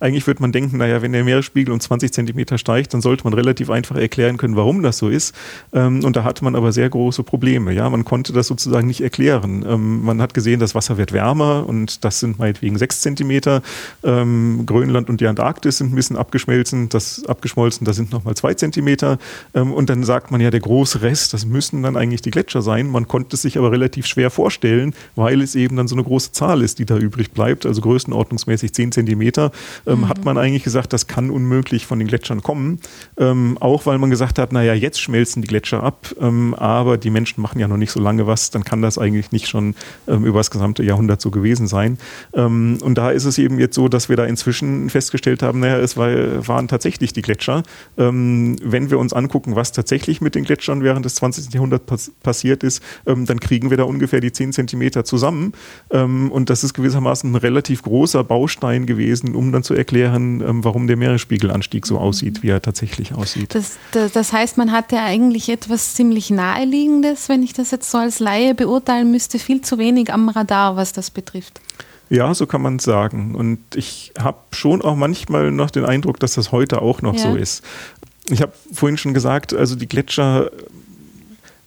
[0.01, 3.35] eigentlich würde man denken, naja, wenn der Meeresspiegel um 20 Zentimeter steigt, dann sollte man
[3.35, 5.35] relativ einfach erklären können, warum das so ist.
[5.75, 7.73] Ähm, und da hatte man aber sehr große Probleme.
[7.73, 9.67] Ja, man konnte das sozusagen nicht erklären.
[9.69, 13.61] Ähm, man hat gesehen, das Wasser wird wärmer und das sind meinetwegen sechs Zentimeter.
[14.03, 18.55] Ähm, Grönland und die Antarktis sind ein bisschen abgeschmelzen, das abgeschmolzen, das sind nochmal zwei
[18.55, 19.19] Zentimeter.
[19.53, 22.87] und dann sagt man ja, der große Rest, das müssen dann eigentlich die Gletscher sein.
[22.87, 26.33] Man konnte es sich aber relativ schwer vorstellen, weil es eben dann so eine große
[26.33, 27.67] Zahl ist, die da übrig bleibt.
[27.67, 29.51] Also größenordnungsmäßig 10 Zentimeter,
[29.85, 30.09] ähm, mhm.
[30.09, 32.79] hat man eigentlich gesagt, das kann unmöglich von den Gletschern kommen.
[33.19, 37.11] Ähm, auch weil man gesagt hat, naja, jetzt schmelzen die Gletscher ab, ähm, aber die
[37.11, 39.75] Menschen machen ja noch nicht so lange was, dann kann das eigentlich nicht schon
[40.07, 41.99] ähm, über das gesamte Jahrhundert so gewesen sein.
[42.33, 45.79] Ähm, und da ist es eben jetzt so, dass wir da inzwischen festgestellt haben, naja,
[45.79, 47.65] es war, waren tatsächlich die Gletscher.
[47.99, 51.53] Ähm, wenn wir uns angucken, was tatsächlich mit den Gletschern während des 20.
[51.53, 55.53] Jahrhunderts pass passiert ist, dann kriegen wir da ungefähr die 10 Zentimeter zusammen.
[55.91, 60.65] und das ist gewissermaßen ein relativ relativ großer Baustein gewesen, um dann zu erklären, ähm,
[60.65, 63.55] warum der Meeresspiegelanstieg so aussieht, wie er tatsächlich aussieht.
[63.55, 63.79] Das,
[64.13, 68.21] das heißt, man hat ja eigentlich etwas ziemlich Naheliegendes, wenn ich das jetzt so als
[68.21, 71.61] Laie beurteilen müsste, viel zu wenig am Radar, was das betrifft.
[72.09, 73.35] Ja, so kann man es sagen.
[73.37, 77.21] Und ich habe schon auch manchmal noch den Eindruck, dass das heute auch noch ja.
[77.21, 77.65] so ist.
[78.29, 80.51] Ich habe vorhin schon gesagt, also die Gletscher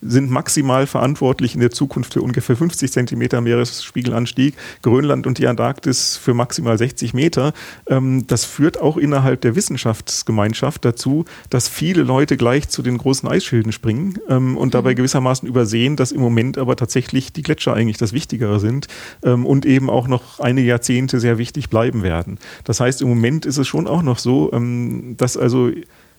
[0.05, 6.17] sind maximal verantwortlich in der Zukunft für ungefähr 50 Zentimeter Meeresspiegelanstieg, Grönland und die Antarktis
[6.17, 7.53] für maximal 60 Meter.
[7.87, 13.27] Ähm, das führt auch innerhalb der Wissenschaftsgemeinschaft dazu, dass viele Leute gleich zu den großen
[13.27, 14.97] Eisschilden springen ähm, und dabei mhm.
[14.97, 18.87] gewissermaßen übersehen, dass im Moment aber tatsächlich die Gletscher eigentlich das Wichtigere sind
[19.23, 22.39] ähm, und eben auch noch einige Jahrzehnte sehr wichtig bleiben werden.
[22.63, 24.51] Das heißt, im Moment ist es schon auch noch so,
[25.17, 25.71] dass also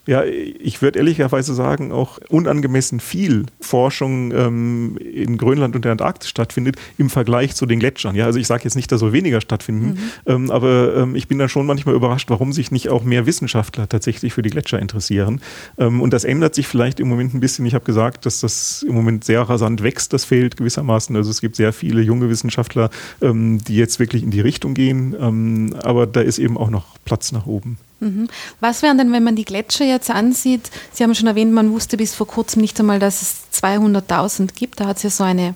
[0.07, 6.29] ja, ich würde ehrlicherweise sagen, auch unangemessen viel Forschung ähm, in Grönland und der Antarktis
[6.29, 8.15] stattfindet im Vergleich zu den Gletschern.
[8.15, 9.99] Ja, also ich sage jetzt nicht, da soll weniger stattfinden, mhm.
[10.27, 13.89] ähm, aber ähm, ich bin da schon manchmal überrascht, warum sich nicht auch mehr Wissenschaftler
[13.89, 15.41] tatsächlich für die Gletscher interessieren.
[15.79, 17.65] Ähm, und das ändert sich vielleicht im Moment ein bisschen.
[17.65, 21.17] Ich habe gesagt, dass das im Moment sehr rasant wächst, das Feld gewissermaßen.
[21.17, 22.91] Also es gibt sehr viele junge Wissenschaftler,
[23.23, 26.85] ähm, die jetzt wirklich in die Richtung gehen, ähm, aber da ist eben auch noch
[27.05, 27.79] Platz nach oben.
[28.05, 28.29] Mhm.
[28.61, 30.71] Was wären denn, wenn man die Gletscher jetzt ansieht?
[30.93, 34.81] Sie haben schon erwähnt, man wusste bis vor kurzem nicht einmal, dass es 200.000 gibt.
[34.81, 35.55] Da hat es ja so eine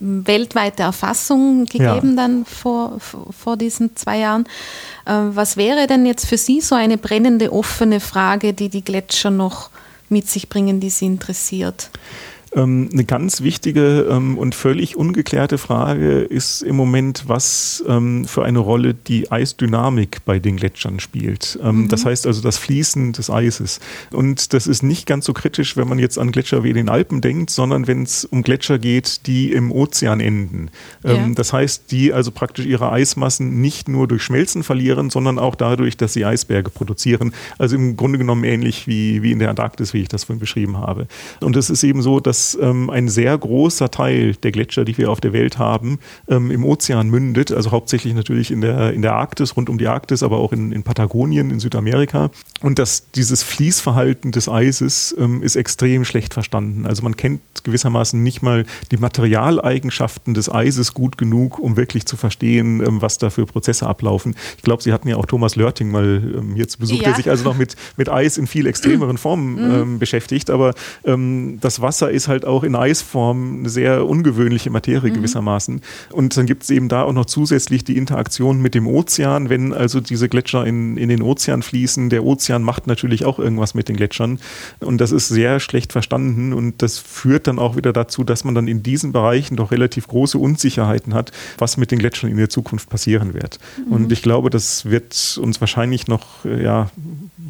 [0.00, 2.16] weltweite Erfassung gegeben ja.
[2.16, 4.46] dann vor, vor diesen zwei Jahren.
[5.06, 9.30] Äh, was wäre denn jetzt für Sie so eine brennende, offene Frage, die die Gletscher
[9.30, 9.70] noch
[10.08, 11.90] mit sich bringen, die Sie interessiert?
[12.54, 18.44] Ähm, eine ganz wichtige ähm, und völlig ungeklärte Frage ist im Moment, was ähm, für
[18.44, 21.58] eine Rolle die Eisdynamik bei den Gletschern spielt.
[21.62, 21.88] Mhm.
[21.88, 23.80] Das heißt also das Fließen des Eises.
[24.10, 26.88] Und das ist nicht ganz so kritisch, wenn man jetzt an Gletscher wie in den
[26.90, 30.70] Alpen denkt, sondern wenn es um Gletscher geht, die im Ozean enden.
[31.04, 31.28] Ja.
[31.34, 35.96] Das heißt, die also praktisch ihre Eismassen nicht nur durch Schmelzen verlieren, sondern auch dadurch,
[35.96, 37.32] dass sie Eisberge produzieren.
[37.58, 40.78] Also im Grunde genommen ähnlich wie, wie in der Antarktis, wie ich das vorhin beschrieben
[40.78, 41.06] habe.
[41.40, 44.98] Und es ist eben so, dass dass ähm, ein sehr großer Teil der Gletscher, die
[44.98, 47.52] wir auf der Welt haben, ähm, im Ozean mündet.
[47.52, 50.72] Also hauptsächlich natürlich in der, in der Arktis, rund um die Arktis, aber auch in,
[50.72, 52.30] in Patagonien, in Südamerika.
[52.60, 56.84] Und dass dieses Fließverhalten des Eises ähm, ist extrem schlecht verstanden.
[56.86, 62.16] Also man kennt gewissermaßen nicht mal die Materialeigenschaften des Eises gut genug, um wirklich zu
[62.16, 64.34] verstehen, ähm, was da für Prozesse ablaufen.
[64.56, 67.04] Ich glaube, Sie hatten ja auch Thomas Lörting mal ähm, hier zu Besuch, ja.
[67.04, 69.74] der sich also noch mit, mit Eis in viel extremeren Formen mhm.
[69.74, 70.50] ähm, beschäftigt.
[70.50, 70.74] Aber
[71.04, 75.16] das Wasser ist halt halt auch in Eisform eine sehr ungewöhnliche Materie mhm.
[75.16, 75.80] gewissermaßen.
[76.10, 79.72] Und dann gibt es eben da auch noch zusätzlich die Interaktion mit dem Ozean, wenn
[79.72, 82.10] also diese Gletscher in, in den Ozean fließen.
[82.10, 84.40] Der Ozean macht natürlich auch irgendwas mit den Gletschern.
[84.80, 86.52] Und das ist sehr schlecht verstanden.
[86.52, 90.08] Und das führt dann auch wieder dazu, dass man dann in diesen Bereichen doch relativ
[90.08, 93.58] große Unsicherheiten hat, was mit den Gletschern in der Zukunft passieren wird.
[93.86, 93.92] Mhm.
[93.92, 96.90] Und ich glaube, das wird uns wahrscheinlich noch, ja,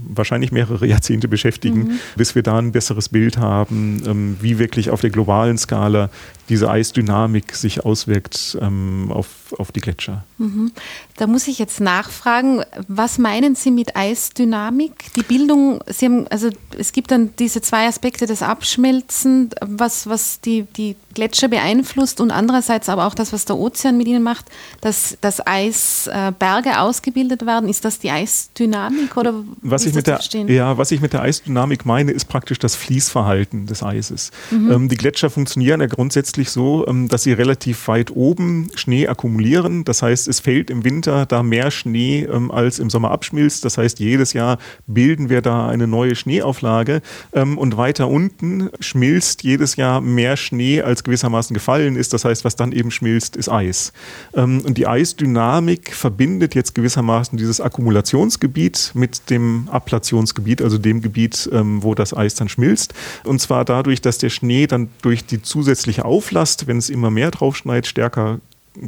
[0.09, 1.99] wahrscheinlich mehrere Jahrzehnte beschäftigen, mhm.
[2.17, 6.11] bis wir da ein besseres Bild haben, ähm, wie wirklich auf der globalen Skala
[6.49, 10.25] diese Eisdynamik sich auswirkt ähm, auf, auf die Gletscher.
[10.39, 10.73] Mhm.
[11.17, 15.13] Da muss ich jetzt nachfragen, was meinen Sie mit Eisdynamik?
[15.15, 20.41] Die Bildung, Sie haben, also es gibt dann diese zwei Aspekte, das Abschmelzen, was, was
[20.41, 24.47] die, die Gletscher beeinflusst und andererseits aber auch das, was der Ozean mit ihnen macht,
[24.81, 27.69] dass, dass Eisberge äh, ausgebildet werden.
[27.69, 31.87] Ist das die Eisdynamik oder was ich mit der, Ja, was ich mit der Eisdynamik
[31.87, 34.33] meine, ist praktisch das Fließverhalten des Eises.
[34.51, 34.73] Mhm.
[34.73, 39.85] Ähm, die Gletscher funktionieren ja grundsätzlich so, ähm, dass sie relativ weit oben Schnee akkumulieren.
[39.85, 43.65] Das heißt, es fällt im Winter da mehr Schnee ähm, als im Sommer abschmilzt.
[43.65, 47.03] Das heißt, jedes Jahr bilden wir da eine neue Schneeauflage
[47.33, 52.13] ähm, und weiter unten schmilzt jedes Jahr mehr Schnee als gewissermaßen gefallen ist.
[52.13, 53.93] Das heißt, was dann eben schmilzt, ist Eis.
[54.33, 61.95] Und die Eisdynamik verbindet jetzt gewissermaßen dieses Akkumulationsgebiet mit dem Ablationsgebiet, also dem Gebiet, wo
[61.95, 62.95] das Eis dann schmilzt.
[63.25, 67.33] Und zwar dadurch, dass der Schnee dann durch die zusätzliche Auflast, wenn es immer mehr
[67.33, 68.39] draufschneit, stärker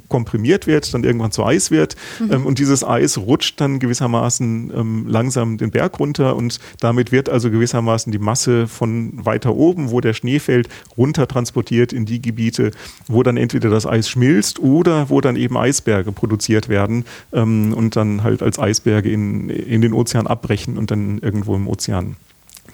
[0.09, 1.97] komprimiert wird, dann irgendwann zu Eis wird.
[2.20, 2.32] Mhm.
[2.32, 7.28] Ähm, und dieses Eis rutscht dann gewissermaßen ähm, langsam den Berg runter und damit wird
[7.28, 12.22] also gewissermaßen die Masse von weiter oben, wo der Schnee fällt, runter transportiert in die
[12.22, 12.70] Gebiete,
[13.09, 17.97] wo dann entweder das Eis schmilzt oder wo dann eben Eisberge produziert werden ähm, und
[17.97, 22.16] dann halt als Eisberge in, in den Ozean abbrechen und dann irgendwo im Ozean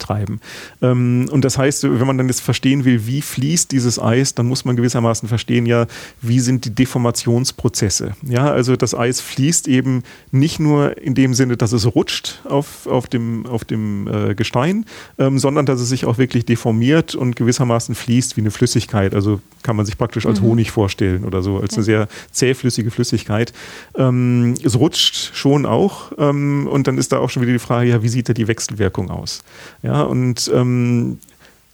[0.00, 0.40] treiben.
[0.82, 4.46] Ähm, und das heißt, wenn man dann jetzt verstehen will, wie fließt dieses Eis, dann
[4.46, 5.86] muss man gewissermaßen verstehen, ja,
[6.20, 8.12] wie sind die Deformationsprozesse.
[8.22, 12.86] Ja, also das Eis fließt eben nicht nur in dem Sinne, dass es rutscht auf,
[12.86, 14.84] auf dem, auf dem äh, Gestein,
[15.18, 19.14] ähm, sondern dass es sich auch wirklich deformiert und gewissermaßen fließt wie eine Flüssigkeit.
[19.14, 20.46] Also kann man sich praktisch als mhm.
[20.46, 21.76] Honig vorstellen oder so, als ja.
[21.76, 23.52] eine sehr zähflüssige Flüssigkeit.
[23.94, 27.90] Ähm, es rutscht schon auch ähm, und dann ist da auch schon wieder die Frage,
[27.90, 29.42] ja, wie sieht da die Wechselwirkung aus?
[29.82, 31.18] Ja, ja, und ähm,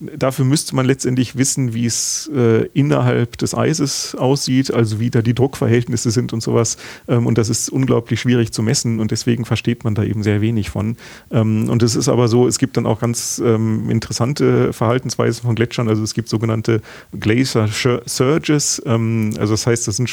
[0.01, 5.21] dafür müsste man letztendlich wissen, wie es äh, innerhalb des Eises aussieht, also wie da
[5.21, 6.79] die Druckverhältnisse sind und sowas.
[7.09, 10.41] Ähm, und das ist unglaublich schwierig zu messen und deswegen versteht man da eben sehr
[10.41, 10.97] wenig von.
[11.31, 15.55] Ähm, und es ist aber so, es gibt dann auch ganz ähm, interessante Verhaltensweisen von
[15.55, 15.91] Gletschern.
[15.91, 16.81] Also es gibt sogenannte
[17.21, 17.69] Glacier
[18.07, 18.83] Surges.
[18.87, 20.09] Ähm, also das heißt, das sind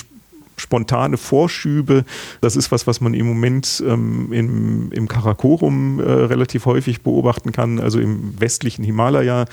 [0.58, 2.06] spontane Vorschübe.
[2.42, 7.52] Das ist was, was man im Moment ähm, im, im Karakorum äh, relativ häufig beobachten
[7.52, 9.46] kann, also im westlichen Himalaya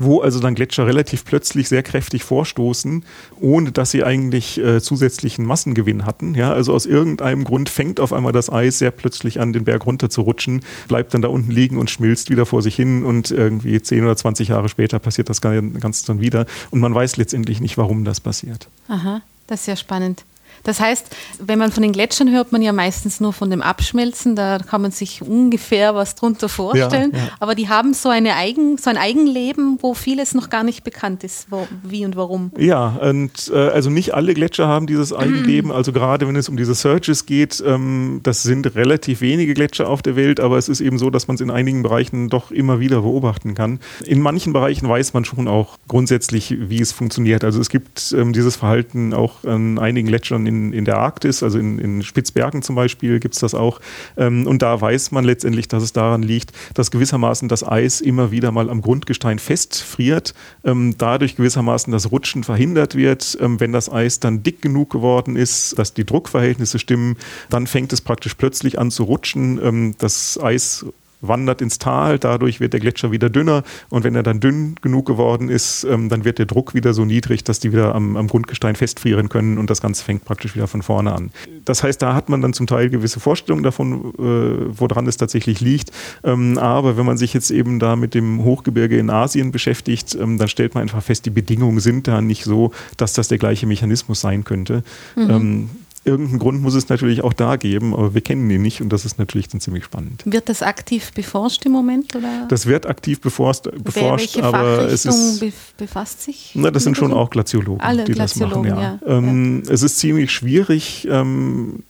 [0.00, 3.04] wo also dann Gletscher relativ plötzlich sehr kräftig vorstoßen,
[3.40, 6.34] ohne dass sie eigentlich äh, zusätzlichen Massengewinn hatten.
[6.34, 9.86] Ja, also aus irgendeinem Grund fängt auf einmal das Eis sehr plötzlich an, den Berg
[9.86, 13.30] runter zu rutschen, bleibt dann da unten liegen und schmilzt wieder vor sich hin und
[13.30, 17.60] irgendwie 10 oder 20 Jahre später passiert das Ganze dann wieder und man weiß letztendlich
[17.60, 18.68] nicht, warum das passiert.
[18.88, 20.24] Aha, das ist ja spannend.
[20.64, 24.36] Das heißt, wenn man von den Gletschern hört, man ja meistens nur von dem Abschmelzen,
[24.36, 27.12] da kann man sich ungefähr was drunter vorstellen.
[27.12, 27.28] Ja, ja.
[27.40, 31.24] Aber die haben so, eine Eigen, so ein Eigenleben, wo vieles noch gar nicht bekannt
[31.24, 32.52] ist, wo, wie und warum.
[32.58, 35.70] Ja, und äh, also nicht alle Gletscher haben dieses Eigenleben.
[35.72, 40.02] Also gerade wenn es um diese Searches geht, ähm, das sind relativ wenige Gletscher auf
[40.02, 42.80] der Welt, aber es ist eben so, dass man es in einigen Bereichen doch immer
[42.80, 43.80] wieder beobachten kann.
[44.04, 47.44] In manchen Bereichen weiß man schon auch grundsätzlich, wie es funktioniert.
[47.44, 51.58] Also es gibt ähm, dieses Verhalten auch an einigen Gletschern in, in der Arktis, also
[51.58, 53.80] in, in Spitzbergen zum Beispiel gibt es das auch.
[54.16, 58.30] Ähm, und da weiß man letztendlich, dass es daran liegt, dass gewissermaßen das Eis immer
[58.30, 60.34] wieder mal am Grundgestein festfriert,
[60.64, 63.38] ähm, dadurch gewissermaßen das Rutschen verhindert wird.
[63.40, 67.16] Ähm, wenn das Eis dann dick genug geworden ist, dass die Druckverhältnisse stimmen,
[67.50, 69.60] dann fängt es praktisch plötzlich an zu rutschen.
[69.62, 70.86] Ähm, das Eis
[71.20, 75.06] wandert ins Tal, dadurch wird der Gletscher wieder dünner und wenn er dann dünn genug
[75.06, 78.28] geworden ist, ähm, dann wird der Druck wieder so niedrig, dass die wieder am, am,
[78.28, 81.30] Grundgestein festfrieren können und das Ganze fängt praktisch wieder von vorne an.
[81.64, 85.60] Das heißt, da hat man dann zum Teil gewisse Vorstellungen davon, äh, woran es tatsächlich
[85.60, 85.90] liegt.
[86.22, 90.38] Ähm, aber wenn man sich jetzt eben da mit dem Hochgebirge in Asien beschäftigt, ähm,
[90.38, 93.66] dann stellt man einfach fest, die Bedingungen sind da nicht so, dass das der gleiche
[93.66, 94.82] Mechanismus sein könnte.
[95.16, 95.70] Mhm.
[96.04, 99.04] Irgendeinen Grund muss es natürlich auch da geben, aber wir kennen ihn nicht und das
[99.04, 100.22] ist natürlich dann ziemlich spannend.
[100.24, 102.14] Wird das aktiv beforscht im Moment?
[102.14, 102.46] Oder?
[102.48, 105.42] Das wird aktiv beforscht, beforscht aber es ist.
[105.76, 106.52] befasst sich?
[106.54, 109.00] Na, das sind schon auch Glaziologen, Alle die Glaziologen, das machen.
[109.06, 109.08] Ja.
[109.08, 109.18] ja.
[109.18, 109.72] Ähm, ja.
[109.72, 111.82] Es ist ziemlich schwierig, ähm,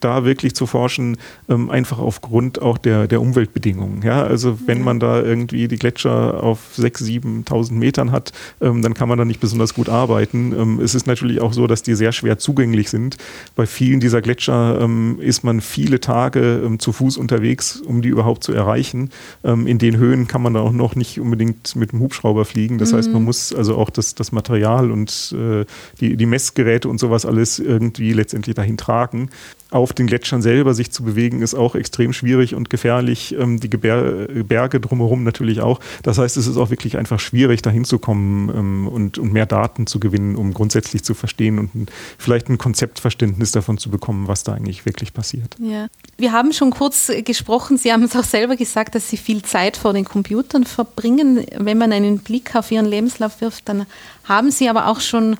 [0.00, 1.16] da wirklich zu forschen,
[1.48, 4.02] ähm, einfach aufgrund auch der, der Umweltbedingungen.
[4.02, 4.22] Ja?
[4.22, 4.84] Also wenn mhm.
[4.84, 9.24] man da irgendwie die Gletscher auf 6.000, 7.000 Metern hat, ähm, dann kann man da
[9.24, 10.54] nicht besonders gut arbeiten.
[10.58, 13.16] Ähm, es ist natürlich auch so, dass die sehr schwer zugänglich sind.
[13.54, 18.08] Bei vielen dieser Gletscher ähm, ist man viele Tage ähm, zu Fuß unterwegs, um die
[18.08, 19.10] überhaupt zu erreichen.
[19.44, 22.78] Ähm, in den Höhen kann man da auch noch nicht unbedingt mit dem Hubschrauber fliegen.
[22.78, 22.96] Das mhm.
[22.96, 25.64] heißt, man muss also auch das, das Material und äh,
[26.00, 29.28] die, die Messgeräte und sowas alles irgendwie letztendlich dahin tragen
[29.72, 33.34] auf den Gletschern selber sich zu bewegen, ist auch extrem schwierig und gefährlich.
[33.38, 35.80] Ähm, die Berge drumherum natürlich auch.
[36.02, 39.86] Das heißt, es ist auch wirklich einfach schwierig, da hinzukommen ähm, und, und mehr Daten
[39.86, 44.52] zu gewinnen, um grundsätzlich zu verstehen und vielleicht ein Konzeptverständnis davon zu bekommen, was da
[44.52, 45.56] eigentlich wirklich passiert.
[45.58, 45.88] Ja.
[46.18, 49.76] Wir haben schon kurz gesprochen, Sie haben es auch selber gesagt, dass Sie viel Zeit
[49.76, 51.44] vor den Computern verbringen.
[51.56, 53.86] Wenn man einen Blick auf Ihren Lebenslauf wirft, dann
[54.24, 55.36] haben Sie aber auch schon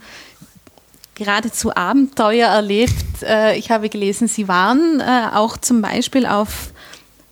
[1.15, 3.23] geradezu Abenteuer erlebt.
[3.23, 6.73] Äh, ich habe gelesen, Sie waren äh, auch zum Beispiel auf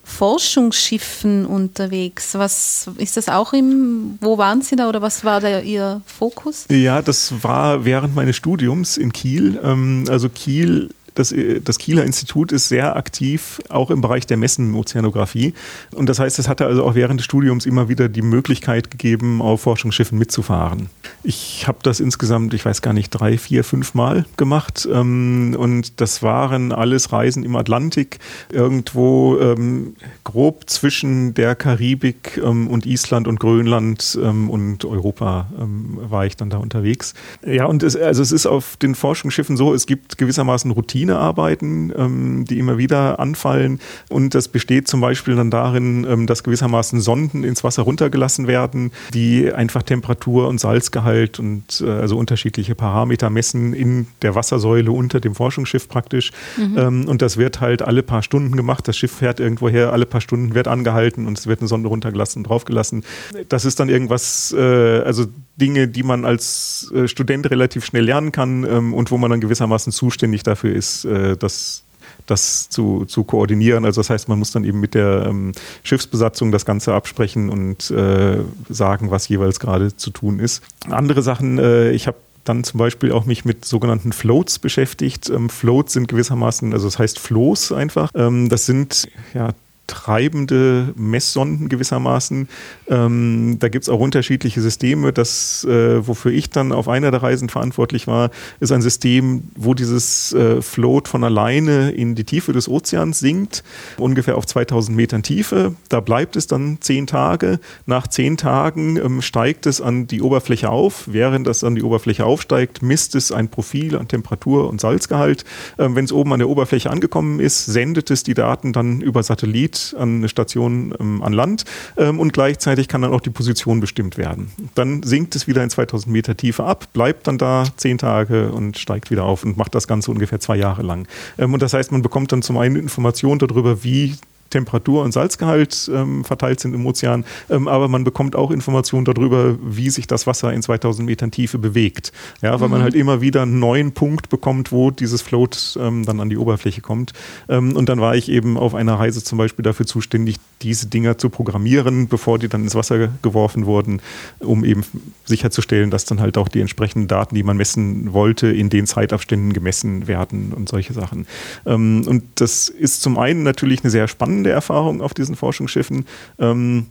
[0.03, 2.35] Forschungsschiffen unterwegs.
[2.35, 6.65] Was ist das auch im, wo waren Sie da oder was war da Ihr Fokus?
[6.69, 9.59] Ja, das war während meines Studiums in Kiel.
[9.63, 14.37] Ähm, also Kiel das, äh, das Kieler Institut ist sehr aktiv, auch im Bereich der
[14.37, 15.53] Messenozeanographie.
[15.93, 19.41] Und das heißt, es hatte also auch während des Studiums immer wieder die Möglichkeit gegeben,
[19.41, 20.89] auf Forschungsschiffen mitzufahren.
[21.23, 24.87] Ich habe das insgesamt, ich weiß gar nicht, drei, vier, fünf Mal gemacht.
[24.91, 28.19] Ähm, und das waren alles Reisen im Atlantik,
[28.51, 36.35] irgendwo ähm, grob zwischen der Karibik ähm, und Island und Grönland und Europa war ich
[36.35, 37.13] dann da unterwegs.
[37.45, 40.71] Ja, und es, also es ist auf den Forschungsschiffen so, es gibt gewissermaßen
[41.01, 43.79] Routinen Routinearbeiten, ähm, die immer wieder anfallen.
[44.09, 48.91] Und das besteht zum Beispiel dann darin, ähm, dass gewissermaßen Sonden ins Wasser runtergelassen werden,
[49.13, 55.19] die einfach Temperatur und Salzgehalt und äh, also unterschiedliche Parameter messen in der Wassersäule unter
[55.19, 56.31] dem Forschungsschiff praktisch.
[56.57, 56.77] Mhm.
[56.77, 58.87] Ähm, und das wird halt alle paar Stunden gemacht.
[58.87, 61.89] Das Schiff fährt irgendwo her, alle paar Stunden wird angehalten und es wird eine Sonde
[61.89, 63.03] runtergelassen, draufgelassen.
[63.49, 65.25] Das ist dann irgendwas, äh, also
[65.55, 69.41] Dinge, die man als äh, Student relativ schnell lernen kann ähm, und wo man dann
[69.41, 71.83] gewissermaßen zuständig dafür ist, äh, das
[72.27, 73.83] das zu, zu koordinieren.
[73.83, 75.51] Also das heißt, man muss dann eben mit der ähm,
[75.83, 78.37] Schiffsbesatzung das Ganze absprechen und äh,
[78.69, 80.63] sagen, was jeweils gerade zu tun ist.
[80.89, 85.29] Andere Sachen, äh, ich habe dann zum Beispiel auch mich mit sogenannten Floats beschäftigt.
[85.29, 88.09] Ähm, Floats sind gewissermaßen, also das heißt Flows einfach.
[88.15, 89.53] Ähm, das sind ja
[89.91, 92.47] treibende Messsonden gewissermaßen.
[92.87, 95.11] Ähm, da gibt es auch unterschiedliche Systeme.
[95.11, 98.31] Das, äh, wofür ich dann auf einer der Reisen verantwortlich war,
[98.61, 103.63] ist ein System, wo dieses äh, Float von alleine in die Tiefe des Ozeans sinkt,
[103.97, 105.75] ungefähr auf 2000 Metern Tiefe.
[105.89, 107.59] Da bleibt es dann zehn Tage.
[107.85, 111.03] Nach zehn Tagen ähm, steigt es an die Oberfläche auf.
[111.07, 115.43] Während es an die Oberfläche aufsteigt, misst es ein Profil an Temperatur und Salzgehalt.
[115.77, 119.21] Ähm, Wenn es oben an der Oberfläche angekommen ist, sendet es die Daten dann über
[119.21, 121.65] Satellit An eine Station ähm, an Land
[121.97, 124.51] ähm, und gleichzeitig kann dann auch die Position bestimmt werden.
[124.75, 128.77] Dann sinkt es wieder in 2000 Meter Tiefe ab, bleibt dann da zehn Tage und
[128.77, 131.07] steigt wieder auf und macht das Ganze ungefähr zwei Jahre lang.
[131.37, 134.15] Ähm, und das heißt, man bekommt dann zum einen Informationen darüber, wie
[134.51, 139.57] Temperatur und Salzgehalt ähm, verteilt sind im Ozean, ähm, aber man bekommt auch Informationen darüber,
[139.63, 142.11] wie sich das Wasser in 2000 Metern Tiefe bewegt.
[142.41, 142.73] Ja, weil mhm.
[142.73, 146.37] man halt immer wieder einen neuen Punkt bekommt, wo dieses Float ähm, dann an die
[146.37, 147.13] Oberfläche kommt.
[147.49, 151.17] Ähm, und dann war ich eben auf einer Reise zum Beispiel dafür zuständig, diese Dinger
[151.17, 154.01] zu programmieren, bevor die dann ins Wasser geworfen wurden,
[154.39, 154.83] um eben
[155.25, 159.53] sicherzustellen, dass dann halt auch die entsprechenden Daten, die man messen wollte, in den Zeitabständen
[159.53, 161.25] gemessen werden und solche Sachen.
[161.65, 166.05] Ähm, und das ist zum einen natürlich eine sehr spannende Erfahrung auf diesen Forschungsschiffen.
[166.39, 166.87] Ähm,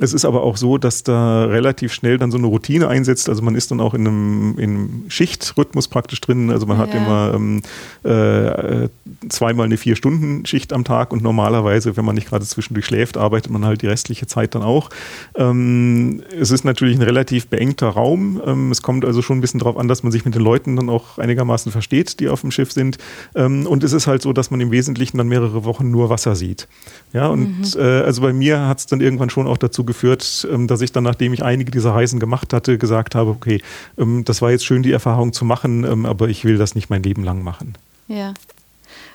[0.00, 3.28] es ist aber auch so, dass da relativ schnell dann so eine Routine einsetzt.
[3.28, 6.50] Also man ist dann auch in einem, in einem Schichtrhythmus praktisch drin.
[6.50, 6.84] Also man ja.
[6.84, 7.62] hat immer ähm,
[8.04, 8.88] äh,
[9.28, 13.64] zweimal eine Vier-Stunden-Schicht am Tag und normalerweise, wenn man nicht gerade zwischendurch schläft, arbeitet man
[13.64, 14.88] halt die restliche Zeit dann auch.
[15.34, 18.40] Ähm, es ist natürlich ein relativ beengter Raum.
[18.46, 20.76] Ähm, es kommt also schon ein bisschen darauf an, dass man sich mit den Leuten
[20.76, 22.98] dann auch einigermaßen versteht, die auf dem Schiff sind.
[23.34, 26.36] Ähm, und es ist halt so, dass man im Wesentlichen dann mehrere Wochen nur Wasser
[26.36, 26.68] sieht.
[27.12, 27.80] Ja, und mhm.
[27.80, 30.92] äh, also bei mir hat es dann irgendwann schon auch dazu geführt, ähm, dass ich
[30.92, 33.60] dann, nachdem ich einige dieser Reisen gemacht hatte, gesagt habe, okay,
[33.98, 36.90] ähm, das war jetzt schön, die Erfahrung zu machen, ähm, aber ich will das nicht
[36.90, 37.74] mein Leben lang machen.
[38.06, 38.34] Ja.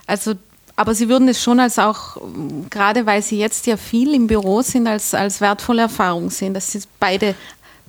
[0.06, 0.34] Also
[0.76, 2.18] aber Sie würden es schon als auch,
[2.70, 6.72] gerade weil Sie jetzt ja viel im Büro sind, als, als wertvolle Erfahrung sehen, dass
[6.72, 7.36] Sie beide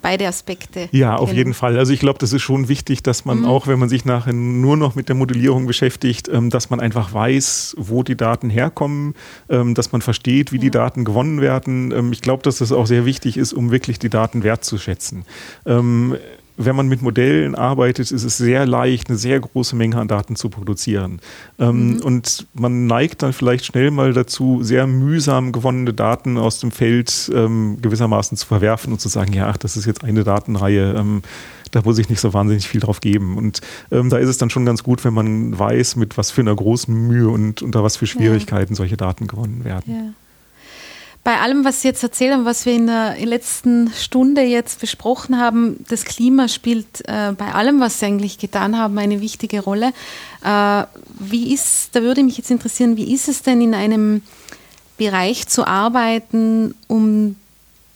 [0.05, 0.89] beide Aspekte.
[0.93, 1.79] Ja, auf jeden Fall.
[1.79, 3.45] Also ich glaube, das ist schon wichtig, dass man mhm.
[3.47, 7.15] auch, wenn man sich nachher nur noch mit der Modellierung beschäftigt, ähm, dass man einfach
[7.15, 9.15] weiß, wo die Daten herkommen,
[9.49, 10.63] ähm, dass man versteht, wie ja.
[10.63, 11.91] die Daten gewonnen werden.
[11.91, 15.25] Ähm, ich glaube, dass das auch sehr wichtig ist, um wirklich die Daten wertzuschätzen.
[16.57, 20.37] Wenn man mit Modellen arbeitet, ist es sehr leicht, eine sehr große Menge an Daten
[20.37, 21.21] zu produzieren.
[21.59, 22.01] Ähm, mhm.
[22.01, 27.31] Und man neigt dann vielleicht schnell mal dazu, sehr mühsam gewonnene Daten aus dem Feld
[27.35, 30.95] ähm, gewissermaßen zu verwerfen und zu sagen, ja, ach, das ist jetzt eine Datenreihe.
[30.97, 31.23] Ähm,
[31.73, 33.37] da muss ich nicht so wahnsinnig viel drauf geben.
[33.37, 36.41] Und ähm, da ist es dann schon ganz gut, wenn man weiß, mit was für
[36.41, 38.77] einer großen Mühe und unter was für Schwierigkeiten ja.
[38.77, 40.15] solche Daten gewonnen werden.
[41.25, 45.41] Bei allem, was Sie jetzt erzählt haben, was wir in der letzten Stunde jetzt besprochen
[45.41, 49.95] haben, das Klima spielt äh, bei allem, was Sie eigentlich getan haben, eine wichtige Rolle.
[50.45, 50.85] Äh,
[51.19, 54.21] wie ist, da würde mich jetzt interessieren, wie ist es denn in einem
[54.99, 57.37] Bereich zu arbeiten, um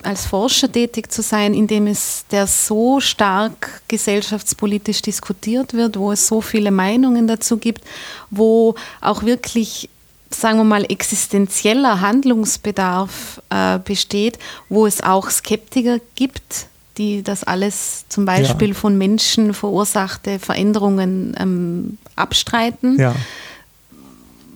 [0.02, 6.12] als Forscher tätig zu sein, in dem es der so stark gesellschaftspolitisch diskutiert wird, wo
[6.12, 7.84] es so viele Meinungen dazu gibt,
[8.30, 9.90] wo auch wirklich
[10.30, 16.66] sagen wir mal, existenzieller Handlungsbedarf äh, besteht, wo es auch Skeptiker gibt,
[16.98, 18.74] die das alles zum Beispiel ja.
[18.74, 22.98] von Menschen verursachte Veränderungen ähm, abstreiten.
[22.98, 23.14] Ja.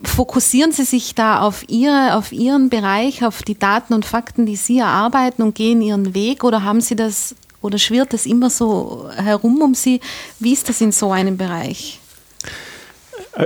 [0.03, 4.57] Fokussieren Sie sich da auf, Ihre, auf Ihren Bereich, auf die Daten und Fakten, die
[4.57, 9.09] Sie erarbeiten und gehen Ihren Weg oder haben Sie das oder schwirrt das immer so
[9.15, 10.01] herum um Sie?
[10.39, 12.01] Wie ist das in so einem Bereich?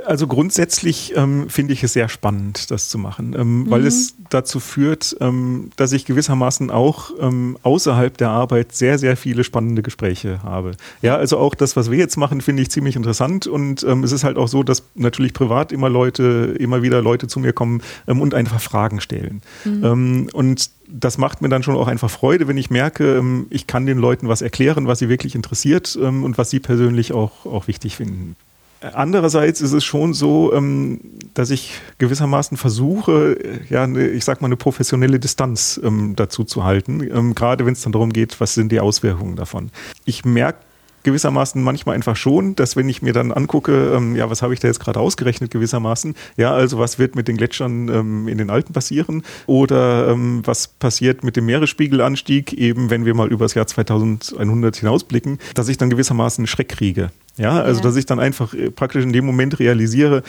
[0.06, 3.72] Also grundsätzlich ähm, finde ich es sehr spannend, das zu machen, ähm, mhm.
[3.72, 9.16] weil es dazu führt, ähm, dass ich gewissermaßen auch ähm, außerhalb der Arbeit sehr, sehr
[9.16, 10.74] viele spannende Gespräche habe.
[11.02, 14.12] Ja, also auch das, was wir jetzt machen, finde ich ziemlich interessant und ähm, es
[14.12, 17.82] ist halt auch so, dass natürlich privat immer Leute, immer wieder Leute zu mir kommen
[18.08, 19.42] ähm, und einfach Fragen stellen.
[19.64, 20.30] Mhm.
[20.34, 23.98] und das macht mir dann schon auch einfach Freude, wenn ich merke, ich kann den
[23.98, 28.36] Leuten was erklären, was sie wirklich interessiert und was sie persönlich auch, auch wichtig finden.
[28.82, 31.00] Andererseits ist es schon so, ähm,
[31.34, 33.38] dass ich gewissermaßen versuche,
[33.70, 37.82] ja, ich sag mal, eine professionelle Distanz ähm, dazu zu halten, ähm, gerade wenn es
[37.82, 39.72] dann darum geht, was sind die Auswirkungen davon.
[40.06, 40.60] Ich merke
[41.04, 44.68] gewissermaßen manchmal einfach schon, dass wenn ich mir dann angucke, ja, was habe ich da
[44.68, 49.24] jetzt gerade ausgerechnet gewissermaßen, ja, also was wird mit den Gletschern in den Alpen passieren
[49.46, 55.40] oder was passiert mit dem Meeresspiegelanstieg, eben wenn wir mal über das Jahr 2100 hinausblicken,
[55.54, 57.12] dass ich dann gewissermaßen Schreck kriege.
[57.38, 57.84] Ja, also ja.
[57.84, 60.24] dass ich dann einfach äh, praktisch in dem Moment realisiere,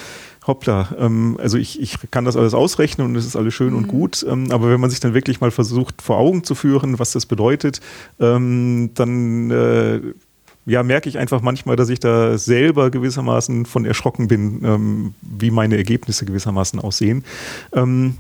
[0.47, 3.77] hoppla, ähm, also ich, ich kann das alles ausrechnen und es ist alles schön mhm.
[3.77, 6.99] und gut, ähm, aber wenn man sich dann wirklich mal versucht vor Augen zu führen,
[6.99, 7.81] was das bedeutet,
[8.21, 10.01] ähm, dann äh,
[10.67, 15.51] ja, merke ich einfach manchmal, dass ich da selber gewissermaßen von erschrocken bin, ähm, wie
[15.51, 17.25] meine Ergebnisse gewissermaßen aussehen.
[17.73, 18.19] Ähm,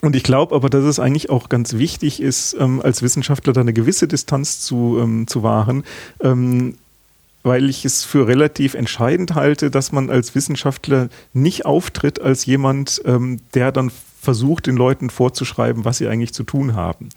[0.00, 3.62] und ich glaube aber, dass es eigentlich auch ganz wichtig ist, ähm, als Wissenschaftler da
[3.62, 5.82] eine gewisse Distanz zu, ähm, zu wahren,
[6.22, 6.76] ähm,
[7.42, 13.00] weil ich es für relativ entscheidend halte, dass man als Wissenschaftler nicht auftritt als jemand,
[13.04, 17.08] ähm, der dann versucht, den Leuten vorzuschreiben, was sie eigentlich zu tun haben.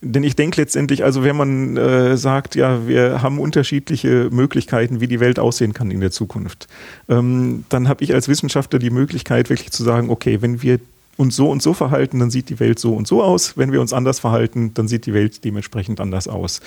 [0.00, 5.06] Denn ich denke letztendlich, also wenn man äh, sagt, ja, wir haben unterschiedliche Möglichkeiten, wie
[5.06, 6.66] die Welt aussehen kann in der Zukunft,
[7.08, 10.80] ähm, dann habe ich als Wissenschaftler die Möglichkeit, wirklich zu sagen, okay, wenn wir
[11.16, 13.56] uns so und so verhalten, dann sieht die Welt so und so aus.
[13.56, 16.60] Wenn wir uns anders verhalten, dann sieht die Welt dementsprechend anders aus.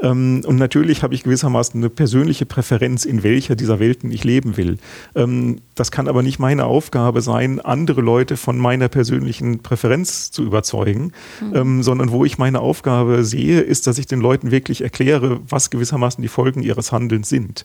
[0.00, 4.56] Ähm, und natürlich habe ich gewissermaßen eine persönliche Präferenz, in welcher dieser Welten ich leben
[4.56, 4.78] will.
[5.14, 10.42] Ähm, das kann aber nicht meine Aufgabe sein, andere Leute von meiner persönlichen Präferenz zu
[10.44, 11.56] überzeugen, mhm.
[11.56, 15.70] ähm, sondern wo ich meine Aufgabe sehe, ist, dass ich den Leuten wirklich erkläre, was
[15.70, 17.64] gewissermaßen die Folgen ihres Handelns sind.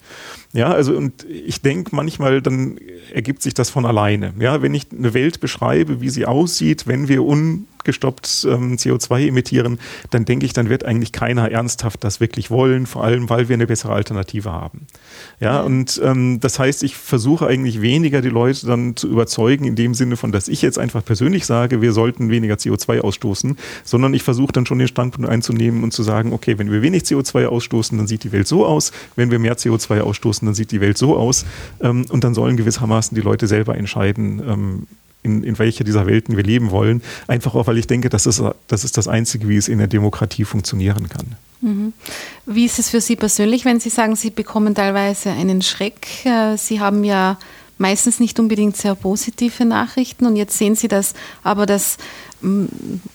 [0.53, 2.79] Ja, also und ich denke manchmal, dann
[3.13, 4.33] ergibt sich das von alleine.
[4.39, 9.27] Ja, wenn ich eine Welt beschreibe, wie sie aussieht, wenn wir un gestoppt ähm, CO2
[9.27, 13.49] emittieren, dann denke ich, dann wird eigentlich keiner ernsthaft das wirklich wollen, vor allem weil
[13.49, 14.85] wir eine bessere Alternative haben.
[15.39, 19.75] Ja, und ähm, das heißt, ich versuche eigentlich weniger die Leute dann zu überzeugen, in
[19.75, 24.13] dem Sinne von, dass ich jetzt einfach persönlich sage, wir sollten weniger CO2 ausstoßen, sondern
[24.13, 27.47] ich versuche dann schon den Standpunkt einzunehmen und zu sagen, okay, wenn wir wenig CO2
[27.47, 30.81] ausstoßen, dann sieht die Welt so aus, wenn wir mehr CO2 ausstoßen, dann sieht die
[30.81, 31.45] Welt so aus.
[31.81, 34.87] Ähm, und dann sollen gewissermaßen die Leute selber entscheiden, ähm,
[35.23, 37.01] in, in welcher dieser Welten wir leben wollen.
[37.27, 39.87] Einfach auch, weil ich denke, das ist, das ist das Einzige, wie es in der
[39.87, 41.35] Demokratie funktionieren kann.
[41.61, 41.93] Mhm.
[42.45, 46.25] Wie ist es für Sie persönlich, wenn Sie sagen, Sie bekommen teilweise einen Schreck?
[46.25, 47.37] Äh, Sie haben ja
[47.77, 51.13] meistens nicht unbedingt sehr positive Nachrichten und jetzt sehen Sie das,
[51.43, 51.97] aber das,
[52.41, 52.65] mm,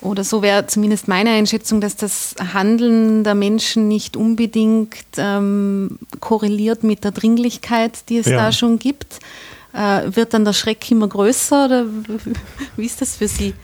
[0.00, 6.82] oder so wäre zumindest meine Einschätzung, dass das Handeln der Menschen nicht unbedingt ähm, korreliert
[6.82, 8.36] mit der Dringlichkeit, die es ja.
[8.36, 9.20] da schon gibt.
[9.74, 11.86] Äh, wird dann der Schreck immer größer oder
[12.76, 13.54] wie ist das für Sie?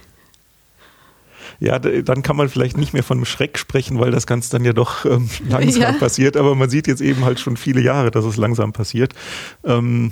[1.59, 4.65] Ja, dann kann man vielleicht nicht mehr von einem Schreck sprechen, weil das Ganze dann
[4.65, 5.91] ja doch ähm, langsam ja.
[5.93, 6.35] passiert.
[6.35, 9.13] Aber man sieht jetzt eben halt schon viele Jahre, dass es langsam passiert.
[9.63, 10.11] Ähm,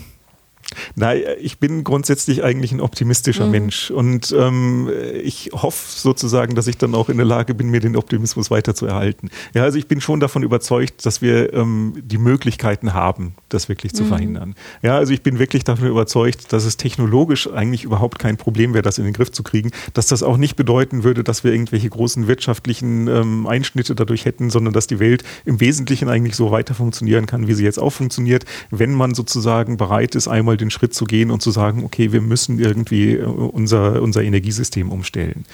[0.95, 3.51] Nein, ich bin grundsätzlich eigentlich ein optimistischer mhm.
[3.51, 4.89] Mensch und ähm,
[5.23, 8.75] ich hoffe sozusagen, dass ich dann auch in der Lage bin, mir den Optimismus weiter
[8.75, 9.29] zu erhalten.
[9.53, 13.93] Ja, also ich bin schon davon überzeugt, dass wir ähm, die Möglichkeiten haben, das wirklich
[13.93, 14.07] zu mhm.
[14.07, 14.55] verhindern.
[14.81, 18.83] Ja, also ich bin wirklich davon überzeugt, dass es technologisch eigentlich überhaupt kein Problem wäre,
[18.83, 21.89] das in den Griff zu kriegen, dass das auch nicht bedeuten würde, dass wir irgendwelche
[21.89, 26.73] großen wirtschaftlichen ähm, Einschnitte dadurch hätten, sondern dass die Welt im Wesentlichen eigentlich so weiter
[26.73, 30.93] funktionieren kann, wie sie jetzt auch funktioniert, wenn man sozusagen bereit ist, einmal den Schritt
[30.93, 35.45] zu gehen und zu sagen, okay, wir müssen irgendwie äh, unser, unser Energiesystem umstellen.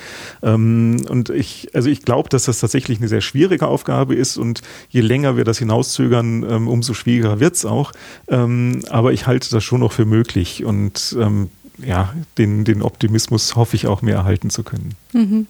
[0.43, 4.61] Ähm, und ich, also ich glaube, dass das tatsächlich eine sehr schwierige Aufgabe ist und
[4.89, 7.91] je länger wir das hinauszögern, ähm, umso schwieriger wird es auch.
[8.27, 13.55] Ähm, aber ich halte das schon noch für möglich und ähm, ja, den, den Optimismus
[13.55, 14.95] hoffe ich auch mehr erhalten zu können.
[15.13, 15.47] Mhm.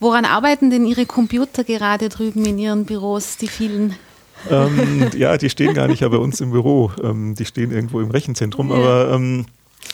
[0.00, 3.94] Woran arbeiten denn Ihre Computer gerade drüben in Ihren Büros, die vielen?
[4.50, 6.90] Ähm, ja, die stehen gar nicht ja bei uns im Büro.
[7.02, 8.70] Ähm, die stehen irgendwo im Rechenzentrum.
[8.70, 8.76] Ja.
[8.76, 9.46] Aber ähm,